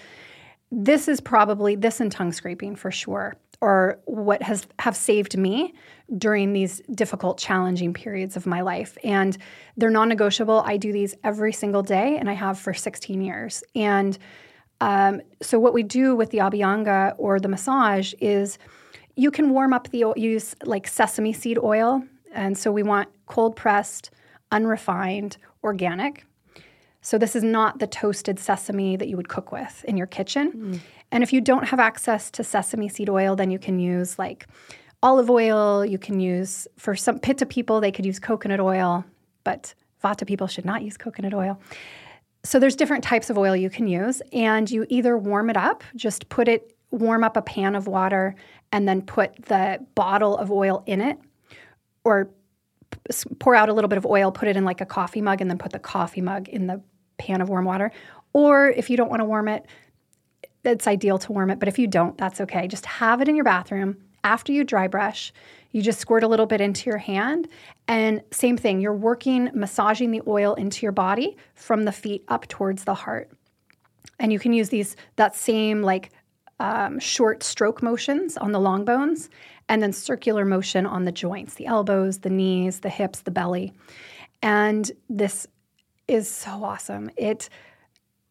[0.70, 5.74] this is probably this and tongue scraping for sure or what has have saved me
[6.16, 8.96] during these difficult challenging periods of my life.
[9.04, 9.36] And
[9.76, 10.62] they're non-negotiable.
[10.64, 13.62] I do these every single day and i have for 16 years.
[13.74, 14.16] And
[14.80, 18.58] um, so what we do with the abhyanga or the massage is
[19.16, 22.02] you can warm up the use like sesame seed oil.
[22.32, 24.10] And so we want cold pressed
[24.52, 26.24] unrefined organic
[27.00, 30.52] so this is not the toasted sesame that you would cook with in your kitchen
[30.52, 30.80] mm.
[31.10, 34.46] And if you don't have access to sesame seed oil, then you can use like
[35.02, 35.84] olive oil.
[35.84, 39.04] You can use, for some pitta people, they could use coconut oil,
[39.44, 41.60] but vata people should not use coconut oil.
[42.44, 44.22] So there's different types of oil you can use.
[44.32, 48.34] And you either warm it up, just put it, warm up a pan of water,
[48.72, 51.18] and then put the bottle of oil in it,
[52.04, 52.30] or
[53.38, 55.50] pour out a little bit of oil, put it in like a coffee mug, and
[55.50, 56.82] then put the coffee mug in the
[57.18, 57.90] pan of warm water.
[58.32, 59.66] Or if you don't want to warm it,
[60.64, 62.68] it's ideal to warm it, but if you don't, that's okay.
[62.68, 63.96] Just have it in your bathroom.
[64.24, 65.32] After you dry brush,
[65.70, 67.48] you just squirt a little bit into your hand.
[67.86, 72.48] And same thing, you're working, massaging the oil into your body from the feet up
[72.48, 73.30] towards the heart.
[74.18, 76.10] And you can use these, that same like
[76.60, 79.30] um, short stroke motions on the long bones
[79.68, 83.72] and then circular motion on the joints, the elbows, the knees, the hips, the belly.
[84.42, 85.46] And this
[86.06, 87.10] is so awesome.
[87.16, 87.48] It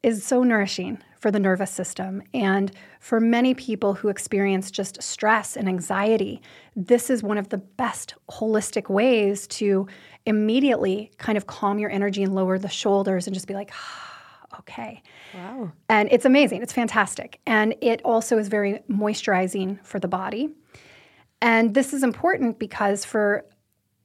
[0.04, 2.22] is so nourishing for the nervous system.
[2.34, 6.42] And for many people who experience just stress and anxiety,
[6.76, 9.88] this is one of the best holistic ways to
[10.26, 14.07] immediately kind of calm your energy and lower the shoulders and just be like, ah,
[14.60, 15.02] okay.
[15.34, 15.72] Wow.
[15.90, 16.62] And it's amazing.
[16.62, 17.40] It's fantastic.
[17.46, 20.50] And it also is very moisturizing for the body.
[21.42, 23.46] And this is important because for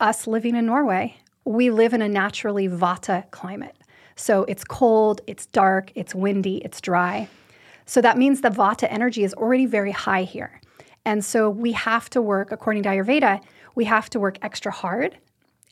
[0.00, 3.76] us living in Norway, we live in a naturally vata climate.
[4.16, 7.28] So it's cold, it's dark, it's windy, it's dry.
[7.86, 10.60] So that means the vata energy is already very high here.
[11.04, 13.42] And so we have to work, according to Ayurveda,
[13.74, 15.16] we have to work extra hard.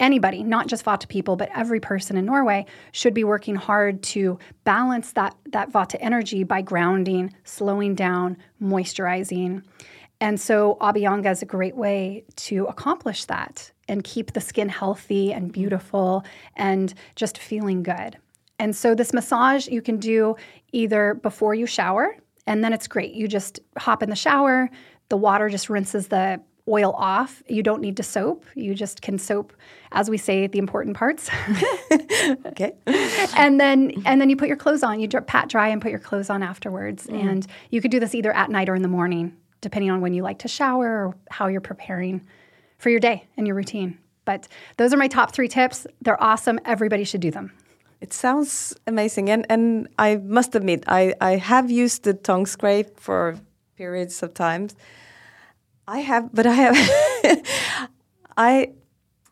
[0.00, 4.38] Anybody, not just Vata people, but every person in Norway should be working hard to
[4.64, 9.62] balance that, that Vata energy by grounding, slowing down, moisturizing.
[10.20, 15.32] And so Abhyanga is a great way to accomplish that and keep the skin healthy
[15.32, 15.52] and mm-hmm.
[15.52, 16.24] beautiful
[16.56, 18.16] and just feeling good.
[18.58, 20.36] And so this massage you can do
[20.72, 23.12] either before you shower, and then it's great.
[23.12, 24.70] You just hop in the shower,
[25.10, 26.40] the water just rinses the
[26.70, 27.42] oil off.
[27.48, 28.44] You don't need to soap.
[28.54, 29.52] You just can soap,
[29.92, 31.28] as we say, the important parts.
[32.46, 32.74] Okay.
[33.36, 35.00] and then and then you put your clothes on.
[35.00, 37.06] You pat dry and put your clothes on afterwards.
[37.06, 37.30] Mm.
[37.30, 40.12] And you could do this either at night or in the morning, depending on when
[40.12, 42.26] you like to shower or how you're preparing
[42.78, 43.98] for your day and your routine.
[44.24, 45.86] But those are my top three tips.
[46.02, 46.60] They're awesome.
[46.64, 47.52] Everybody should do them.
[48.00, 52.98] It sounds amazing, and and I must admit, I I have used the tongue scrape
[52.98, 53.36] for
[53.76, 54.74] periods of times.
[55.96, 56.76] I have, but I have,
[58.36, 58.72] I,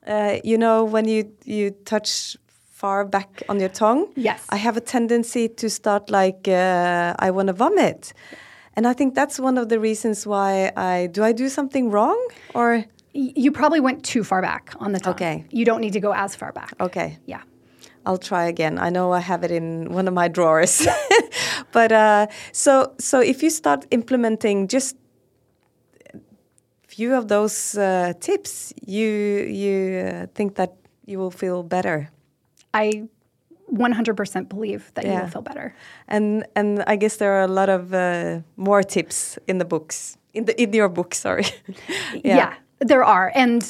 [0.06, 2.36] uh, you know, when you you touch
[2.80, 4.40] far back on your tongue, Yes.
[4.50, 8.12] I have a tendency to start like uh, I want to vomit,
[8.76, 11.22] and I think that's one of the reasons why I do.
[11.24, 12.18] I do something wrong,
[12.54, 12.84] or
[13.14, 15.14] You probably went too far back on the tongue.
[15.14, 15.44] Okay.
[15.50, 16.72] You don't need to go as far back.
[16.80, 17.18] okay.
[17.26, 17.42] Yeah.
[18.06, 18.78] I'll try again.
[18.78, 20.86] I know I have it in one of my drawers.
[21.72, 24.96] but uh, so so if you start implementing just
[26.98, 29.08] few of those uh, tips, you
[29.62, 30.72] you uh, think that
[31.06, 32.10] you will feel better.
[32.74, 33.08] I
[33.72, 35.74] 100% believe that you will feel better.
[36.08, 40.18] And and I guess there are a lot of uh, more tips in the books
[40.34, 41.14] in the in your book.
[41.14, 41.46] Sorry.
[42.24, 42.54] Yeah.
[42.80, 43.30] there are.
[43.34, 43.62] And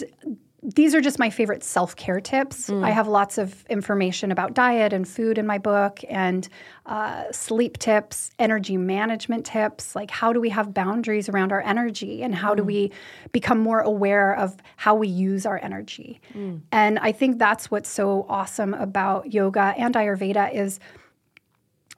[0.61, 2.69] these are just my favorite self care tips.
[2.69, 2.85] Mm.
[2.85, 6.49] I have lots of information about diet and food in my book, and
[6.87, 9.95] uh, sleep tips, energy management tips.
[9.95, 12.67] Like, how do we have boundaries around our energy, and how do Mm.
[12.67, 12.93] we
[13.31, 16.21] become more aware of how we use our energy?
[16.35, 16.63] Mm.
[16.73, 20.81] And I think that's what's so awesome about yoga and Ayurveda is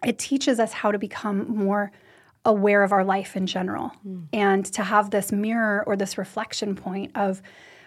[0.05, 1.93] it teaches us how to become more
[2.45, 3.93] aware of our life in general
[4.33, 7.43] and to have this mirror or this reflection point of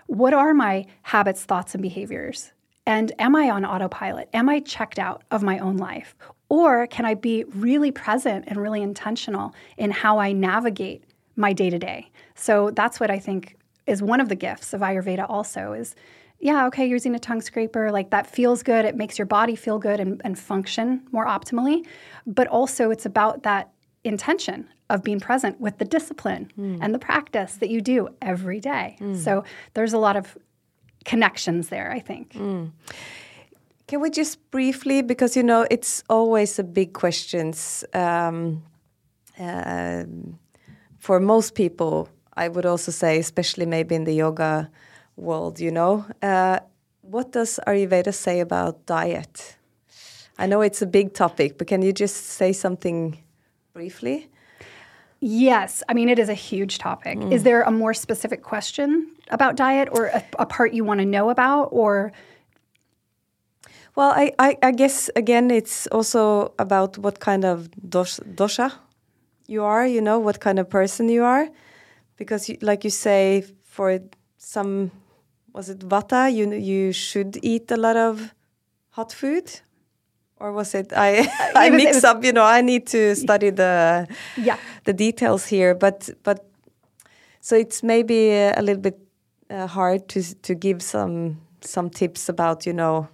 [0.08, 2.52] what are my habits, thoughts, and behaviors?
[2.86, 4.30] And am I on autopilot?
[4.34, 6.16] Am I checked out of my own life?
[6.50, 11.04] Or can I be really present and really intentional in how I navigate
[11.36, 12.12] my day to day?
[12.36, 15.96] So that's what I think is one of the gifts of Ayurveda also is
[16.40, 18.84] yeah, okay, using a tongue scraper, like that feels good.
[18.84, 21.86] It makes your body feel good and, and function more optimally.
[22.28, 23.72] But also, it's about that
[24.04, 26.44] intention of being present with the discipline
[26.82, 28.88] and the practice that you do every day.
[29.26, 30.38] So there's a lot of
[31.12, 32.28] connections there, I think.
[33.88, 38.64] Can we just briefly, because you know it's always a big questions um,
[39.40, 40.40] um,
[41.00, 42.08] for most people.
[42.44, 44.70] I would also say, especially maybe in the yoga
[45.16, 46.60] world, you know, uh,
[47.02, 49.58] what does Ayurveda say about diet?
[50.38, 53.18] I know it's a big topic, but can you just say something
[53.74, 54.30] briefly?
[55.26, 57.18] Yes, I mean, it is a huge topic.
[57.32, 57.44] Is mm.
[57.46, 61.30] there a more specific question about diet or a, a part you want to know
[61.30, 61.70] about?
[61.72, 62.12] Or
[63.96, 68.74] Well, I, I, I guess again, it's also about what kind of dos, dosha
[69.48, 71.48] you are, you know, what kind of person you are.
[72.18, 74.00] Because, you, like you say, for
[74.38, 74.92] some,
[75.54, 78.34] was it vata, you, you should eat a lot of
[78.90, 79.62] hot food?
[80.38, 81.20] Or was it, I,
[81.56, 84.08] I It was- it mix was- up, you know, I need to study the,
[84.38, 84.58] Yeah.
[84.86, 85.76] The details here.
[85.76, 86.46] But, but
[87.42, 89.00] so it's maybe a little bit
[89.50, 93.08] uh, hard to, to give some, some tips about, you know,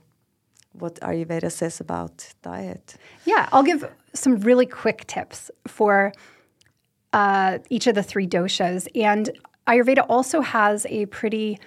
[0.74, 2.95] what Ayurveda says about diet.
[3.26, 6.13] Yeah, I'll give some really quick tips for
[7.13, 8.88] uh, each of the three doshas.
[8.95, 9.30] And
[9.67, 11.59] Ayurveda also has a pretty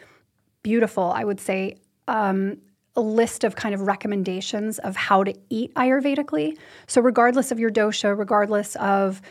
[0.63, 1.77] beautiful, I would say,
[2.09, 2.59] um,
[2.95, 6.59] a list of kind of recommendations of how to eat Ayurvedically.
[6.87, 9.23] So, regardless of your dosha, regardless of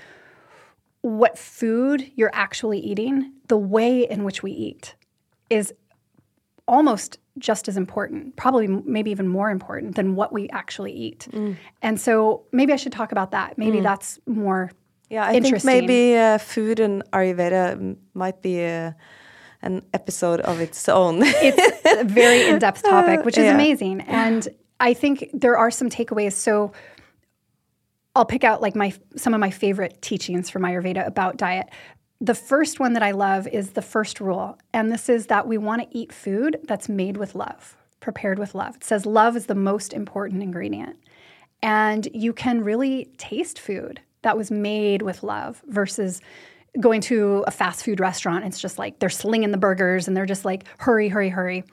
[1.02, 4.96] what food you're actually eating, the way in which we eat
[5.50, 5.74] is
[6.68, 11.28] almost just as important, probably maybe even more important than what we actually eat.
[11.82, 13.58] And so maybe I should talk about that.
[13.58, 14.72] Maybe that's more
[15.10, 15.68] Yeah, I think interesting.
[15.88, 18.92] maybe uh, food and Ayurveda m- might be uh,
[19.62, 21.20] an episode of its own.
[21.24, 23.54] it's a very in-depth topic, which is Yeah.
[23.56, 24.02] amazing.
[24.02, 24.48] And
[24.80, 26.34] I think there are some takeaways.
[26.34, 26.72] So
[28.16, 31.70] I'll pick out like my some of my favorite teachings from Ayurveda about diet.
[32.20, 35.58] The first one that I love is the first rule, and this is that we
[35.58, 38.76] want to eat food that's made with love, prepared with love.
[38.76, 40.98] It says love is the most important ingredient.
[41.64, 46.22] And you can really taste food that was made with love versus
[46.80, 48.46] going to a fast food restaurant.
[48.46, 51.64] It's just like they're slinging the burgers and they're just like, hurry, hurry, hurry.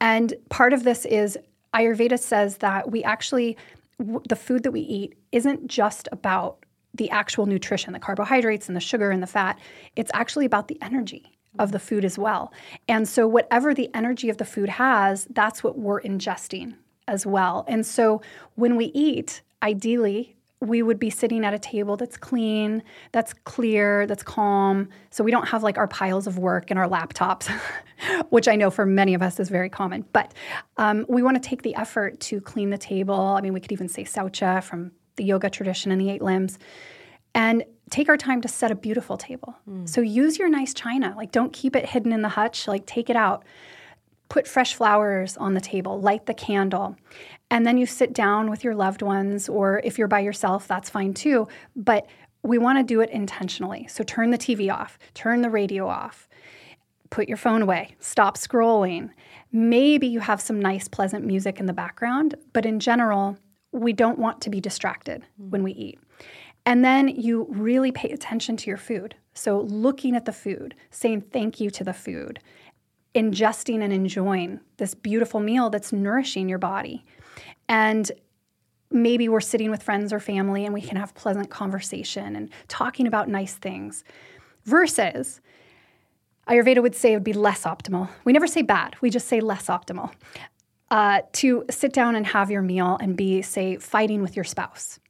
[0.00, 1.38] And part of this is
[1.74, 3.56] Ayurveda says that we actually,
[3.98, 6.64] w- the food that we eat isn't just about
[6.94, 9.58] the actual nutrition, the carbohydrates and the sugar and the fat.
[9.96, 12.52] It's actually about the energy of the food as well.
[12.88, 16.74] And so, whatever the energy of the food has, that's what we're ingesting
[17.08, 17.64] as well.
[17.68, 18.20] And so
[18.54, 24.06] when we eat, ideally, we would be sitting at a table that's clean, that's clear,
[24.06, 24.88] that's calm.
[25.10, 27.50] So we don't have like our piles of work and our laptops,
[28.30, 30.06] which I know for many of us is very common.
[30.12, 30.32] But
[30.78, 33.14] um, we want to take the effort to clean the table.
[33.14, 36.58] I mean, we could even say saucha from the yoga tradition and the eight limbs.
[37.34, 39.54] And take our time to set a beautiful table.
[39.68, 39.86] Mm.
[39.86, 41.14] So use your nice china.
[41.16, 42.66] Like, don't keep it hidden in the hutch.
[42.66, 43.44] Like, take it out.
[44.28, 46.96] Put fresh flowers on the table, light the candle.
[47.50, 50.90] And then you sit down with your loved ones, or if you're by yourself, that's
[50.90, 51.46] fine too.
[51.76, 52.06] But
[52.42, 53.86] we want to do it intentionally.
[53.88, 56.28] So turn the TV off, turn the radio off,
[57.10, 59.10] put your phone away, stop scrolling.
[59.52, 63.36] Maybe you have some nice, pleasant music in the background, but in general,
[63.72, 65.50] we don't want to be distracted mm.
[65.50, 65.98] when we eat.
[66.64, 69.14] And then you really pay attention to your food.
[69.34, 72.40] So looking at the food, saying thank you to the food,
[73.14, 77.04] ingesting and enjoying this beautiful meal that's nourishing your body.
[77.68, 78.10] And
[78.90, 83.06] maybe we're sitting with friends or family and we can have pleasant conversation and talking
[83.06, 84.04] about nice things.
[84.64, 85.40] Versus,
[86.48, 88.08] Ayurveda would say it would be less optimal.
[88.24, 90.12] We never say bad, we just say less optimal.
[90.88, 95.00] Uh, to sit down and have your meal and be, say, fighting with your spouse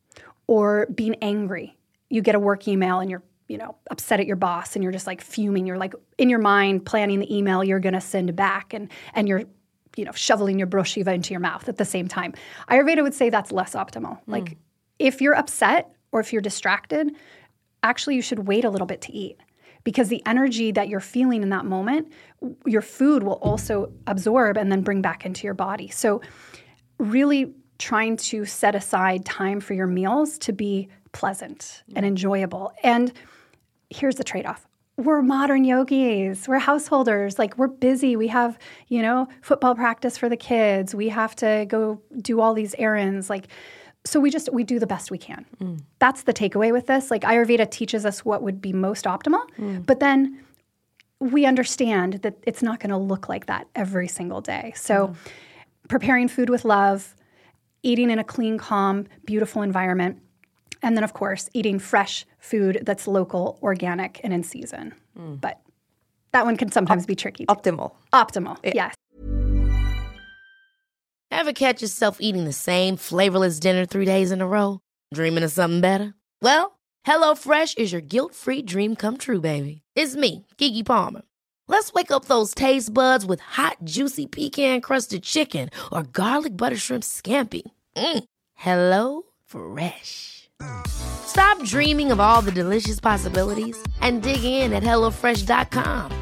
[0.46, 1.76] or being angry.
[2.08, 4.92] You get a work email and you're you know upset at your boss and you're
[4.92, 8.34] just like fuming you're like in your mind planning the email you're going to send
[8.34, 9.44] back and and you're
[9.97, 12.35] you know, shoveling your broshiva into your mouth at the same time.
[12.70, 14.18] Ayurveda would say that's less optimal.
[14.18, 14.20] Mm.
[14.27, 14.56] Like
[14.98, 17.16] if you're upset or if you're distracted,
[17.82, 19.39] actually you should wait a little bit to eat
[19.85, 22.12] because the energy that you're feeling in that moment,
[22.66, 25.89] your food will also absorb and then bring back into your body.
[25.89, 26.20] So
[26.98, 32.09] really trying to set aside time for your meals to be pleasant and mm.
[32.09, 32.73] enjoyable.
[32.82, 33.12] And
[33.90, 34.65] here's the trade-off
[34.97, 38.59] we're modern yogis we're householders like we're busy we have
[38.89, 43.28] you know football practice for the kids we have to go do all these errands
[43.28, 43.48] like
[44.05, 45.78] so we just we do the best we can mm.
[45.98, 49.85] that's the takeaway with this like ayurveda teaches us what would be most optimal mm.
[49.85, 50.43] but then
[51.18, 55.16] we understand that it's not going to look like that every single day so mm.
[55.89, 57.14] preparing food with love
[57.82, 60.20] eating in a clean calm beautiful environment
[60.86, 64.94] and then, of course, eating fresh food that's local, organic, and in season.
[65.18, 65.40] Mm.
[65.40, 65.60] But
[66.30, 67.44] that one can sometimes Op- be tricky.
[67.44, 67.52] Too.
[67.52, 67.92] Optimal.
[68.12, 68.72] Optimal, yeah.
[68.74, 68.94] yes.
[71.32, 74.78] Ever catch yourself eating the same flavorless dinner three days in a row?
[75.12, 76.14] Dreaming of something better?
[76.40, 79.82] Well, HelloFresh is your guilt free dream come true, baby.
[79.96, 81.22] It's me, Keke Palmer.
[81.66, 86.76] Let's wake up those taste buds with hot, juicy pecan crusted chicken or garlic butter
[86.76, 87.62] shrimp scampi.
[87.96, 88.22] Mm.
[88.54, 90.35] Hello Fresh.
[90.86, 96.12] Stop dreaming of all the delicious possibilities and dig in at HelloFresh.com.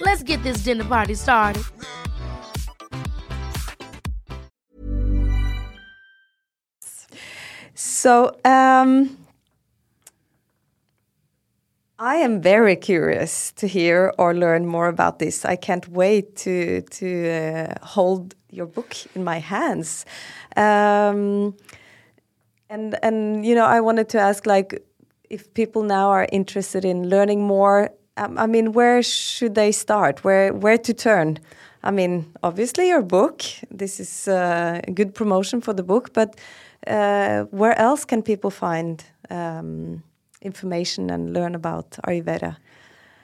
[0.00, 1.62] Let's get this dinner party started.
[7.74, 9.16] So, um,
[11.98, 15.44] I am very curious to hear or learn more about this.
[15.44, 20.04] I can't wait to to uh, hold your book in my hands.
[20.56, 21.56] Um,
[22.68, 24.82] and and you know, I wanted to ask like
[25.30, 27.90] if people now are interested in learning more.
[28.18, 30.24] Um, I mean, where should they start?
[30.24, 31.38] Where where to turn?
[31.82, 33.42] I mean, obviously your book.
[33.70, 36.36] This is uh, a good promotion for the book, but
[36.86, 40.02] uh, where else can people find um,
[40.42, 42.56] information and learn about Ayurveda?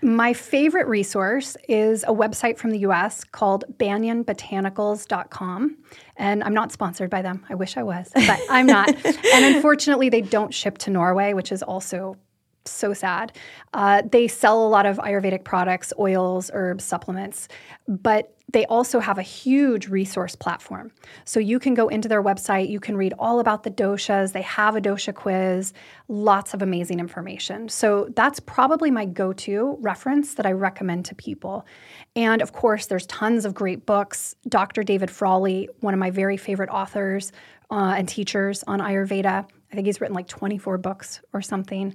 [0.03, 5.77] My favorite resource is a website from the US called banyanbotanicals.com.
[6.17, 7.47] And I'm not sponsored by them.
[7.49, 8.89] I wish I was, but I'm not.
[8.89, 12.17] and unfortunately, they don't ship to Norway, which is also
[12.65, 13.33] so sad.
[13.75, 17.49] Uh, they sell a lot of Ayurvedic products, oils, herbs, supplements,
[17.87, 20.93] but they also have a huge resource platform.
[21.25, 24.43] So you can go into their website, you can read all about the doshas, they
[24.43, 25.73] have a dosha quiz,
[26.09, 27.69] lots of amazing information.
[27.69, 31.67] So that's probably my go to reference that I recommend to people.
[32.15, 34.37] And of course, there's tons of great books.
[34.49, 34.83] Dr.
[34.83, 37.33] David Frawley, one of my very favorite authors
[37.71, 41.95] uh, and teachers on Ayurveda, I think he's written like 24 books or something.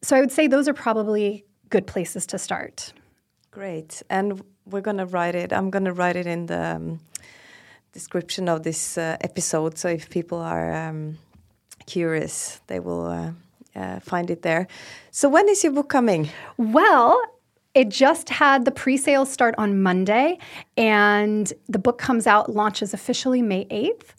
[0.00, 2.92] So I would say those are probably good places to start.
[3.52, 4.02] Great.
[4.08, 5.52] And we're going to write it.
[5.52, 7.00] I'm going to write it in the um,
[7.92, 9.76] description of this uh, episode.
[9.76, 11.18] So if people are um,
[11.84, 13.32] curious, they will uh,
[13.76, 14.68] uh, find it there.
[15.10, 16.30] So when is your book coming?
[16.56, 17.20] Well,
[17.74, 20.38] it just had the pre-sales start on Monday,
[20.78, 24.14] and the book comes out, launches officially May 8th.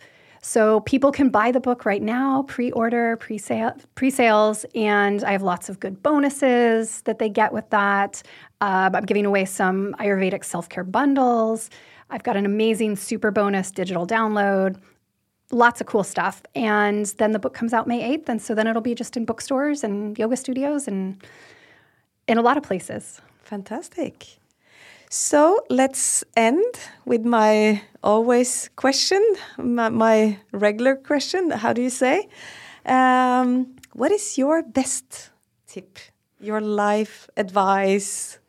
[0.45, 5.69] So people can buy the book right now, pre-order, pre-sale, pre-sales, and I have lots
[5.69, 8.21] of good bonuses that they get with that.
[8.59, 11.69] Uh, I'm giving away some Ayurvedic self-care bundles.
[12.09, 14.75] I've got an amazing super bonus digital download.
[15.51, 16.41] lots of cool stuff.
[16.55, 18.27] And then the book comes out May 8th.
[18.27, 21.23] And so then it'll be just in bookstores and yoga studios and
[22.27, 23.21] in a lot of places.
[23.43, 24.39] Fantastic.
[25.15, 26.73] So let's end
[27.05, 29.23] with my always question,
[29.59, 31.51] my, my regular question.
[31.51, 32.27] How do you say?
[32.83, 35.29] Um, what is your best
[35.67, 35.99] tip,
[36.39, 38.39] your life advice,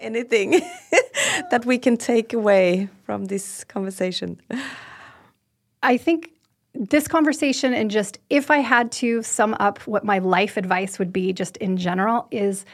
[0.00, 0.60] anything
[1.52, 4.40] that we can take away from this conversation?
[5.84, 6.32] I think
[6.74, 11.12] this conversation and just if I had to sum up what my life advice would
[11.12, 12.64] be just in general is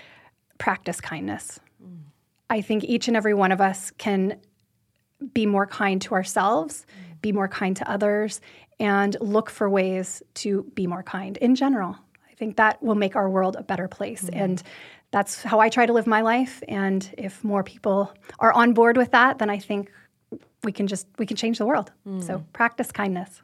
[0.57, 1.61] practice kindness.
[2.55, 4.39] I think each and every one of us can
[5.32, 6.86] be more kind to ourselves,
[7.20, 8.40] be more kind to others,
[8.78, 11.97] and look for ways to be more kind in general.
[12.31, 14.24] I think that will make our world a better place.
[14.24, 14.43] Mm.
[14.43, 14.62] And
[15.10, 16.62] that's how I try to live my life.
[16.68, 19.90] And if more people are on board with that, then I think
[20.62, 21.90] we can just we can change the world.
[22.06, 22.22] Mm.
[22.22, 23.43] So practice kindness.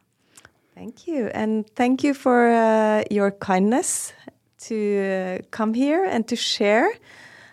[0.77, 4.13] Thank you, and thank you for uh, your kindness
[4.69, 6.89] to uh, come here and to share.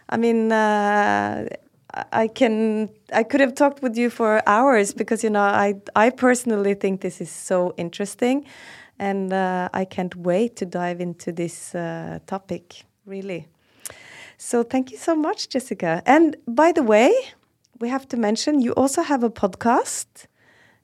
[0.10, 1.48] I mean, uh,
[2.12, 6.10] I can I could have talked with you for hours because you know I I
[6.10, 8.46] personally think this is so interesting,
[9.00, 13.48] and uh, I can't wait to dive into this uh, topic really.
[14.38, 16.02] So thank you so much, Jessica.
[16.06, 17.14] And by the way,
[17.80, 20.28] we have to mention you also have a podcast.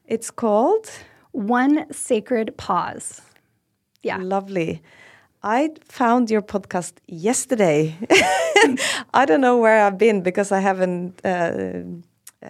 [0.05, 0.89] It's called
[1.31, 3.21] One Sacred Pause.
[4.03, 4.17] Yeah.
[4.17, 4.81] Lovely.
[5.43, 7.97] I found your podcast yesterday.
[9.13, 11.83] I don't know where I've been because I haven't uh,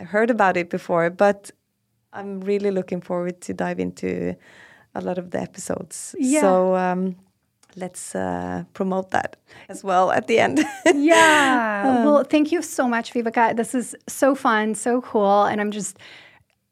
[0.05, 1.49] heard about it before, but
[2.13, 4.35] I'm really looking forward to dive into
[4.93, 6.15] a lot of the episodes.
[6.19, 6.41] Yeah.
[6.41, 7.15] So um,
[7.75, 9.37] let's uh, promote that
[9.69, 10.59] as well at the end.
[10.93, 11.83] yeah.
[11.85, 13.55] Um, well, thank you so much, Vibeke.
[13.55, 15.45] This is so fun, so cool.
[15.45, 15.97] And I'm just,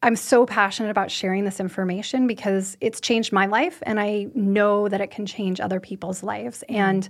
[0.03, 4.89] I'm so passionate about sharing this information because it's changed my life and I know
[4.89, 6.63] that it can change other people's lives.
[6.67, 6.75] Mm-hmm.
[6.75, 7.09] And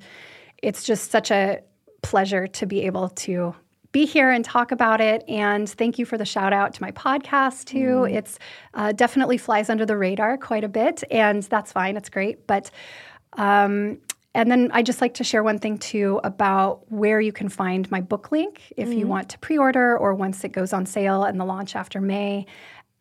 [0.62, 1.62] it's just such a
[2.02, 3.56] pleasure to be able to
[3.92, 5.24] be here and talk about it.
[5.28, 7.78] And thank you for the shout out to my podcast, too.
[7.78, 8.14] Mm.
[8.16, 8.40] It's
[8.74, 11.98] uh, definitely flies under the radar quite a bit, and that's fine.
[11.98, 12.48] It's great.
[12.48, 12.72] But
[13.34, 14.00] um,
[14.34, 17.90] and then I just like to share one thing too about where you can find
[17.92, 19.00] my book link if mm-hmm.
[19.00, 22.46] you want to pre-order or once it goes on sale and the launch after May.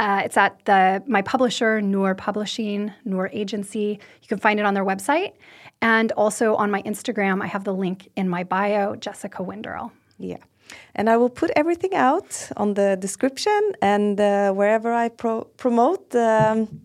[0.01, 3.99] Uh, it's at the my publisher Nor Publishing, Nor Agency.
[4.23, 5.33] You can find it on their website,
[5.83, 7.43] and also on my Instagram.
[7.43, 9.93] I have the link in my bio, Jessica Winderl.
[10.19, 10.39] Yeah.
[10.95, 16.15] And I will put everything out on the description and uh, wherever I pro promote
[16.15, 16.81] um,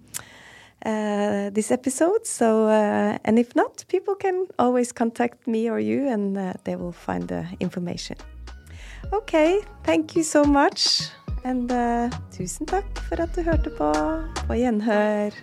[0.86, 2.26] uh, this episode.
[2.26, 6.76] So, uh, and if not, people can always contact me or you, and uh, they
[6.76, 8.18] will find the information.
[9.14, 11.12] Okay, thank you so much.
[11.46, 13.92] And uh, tusen takk for at du hørte på.
[14.48, 15.36] På gjenhør.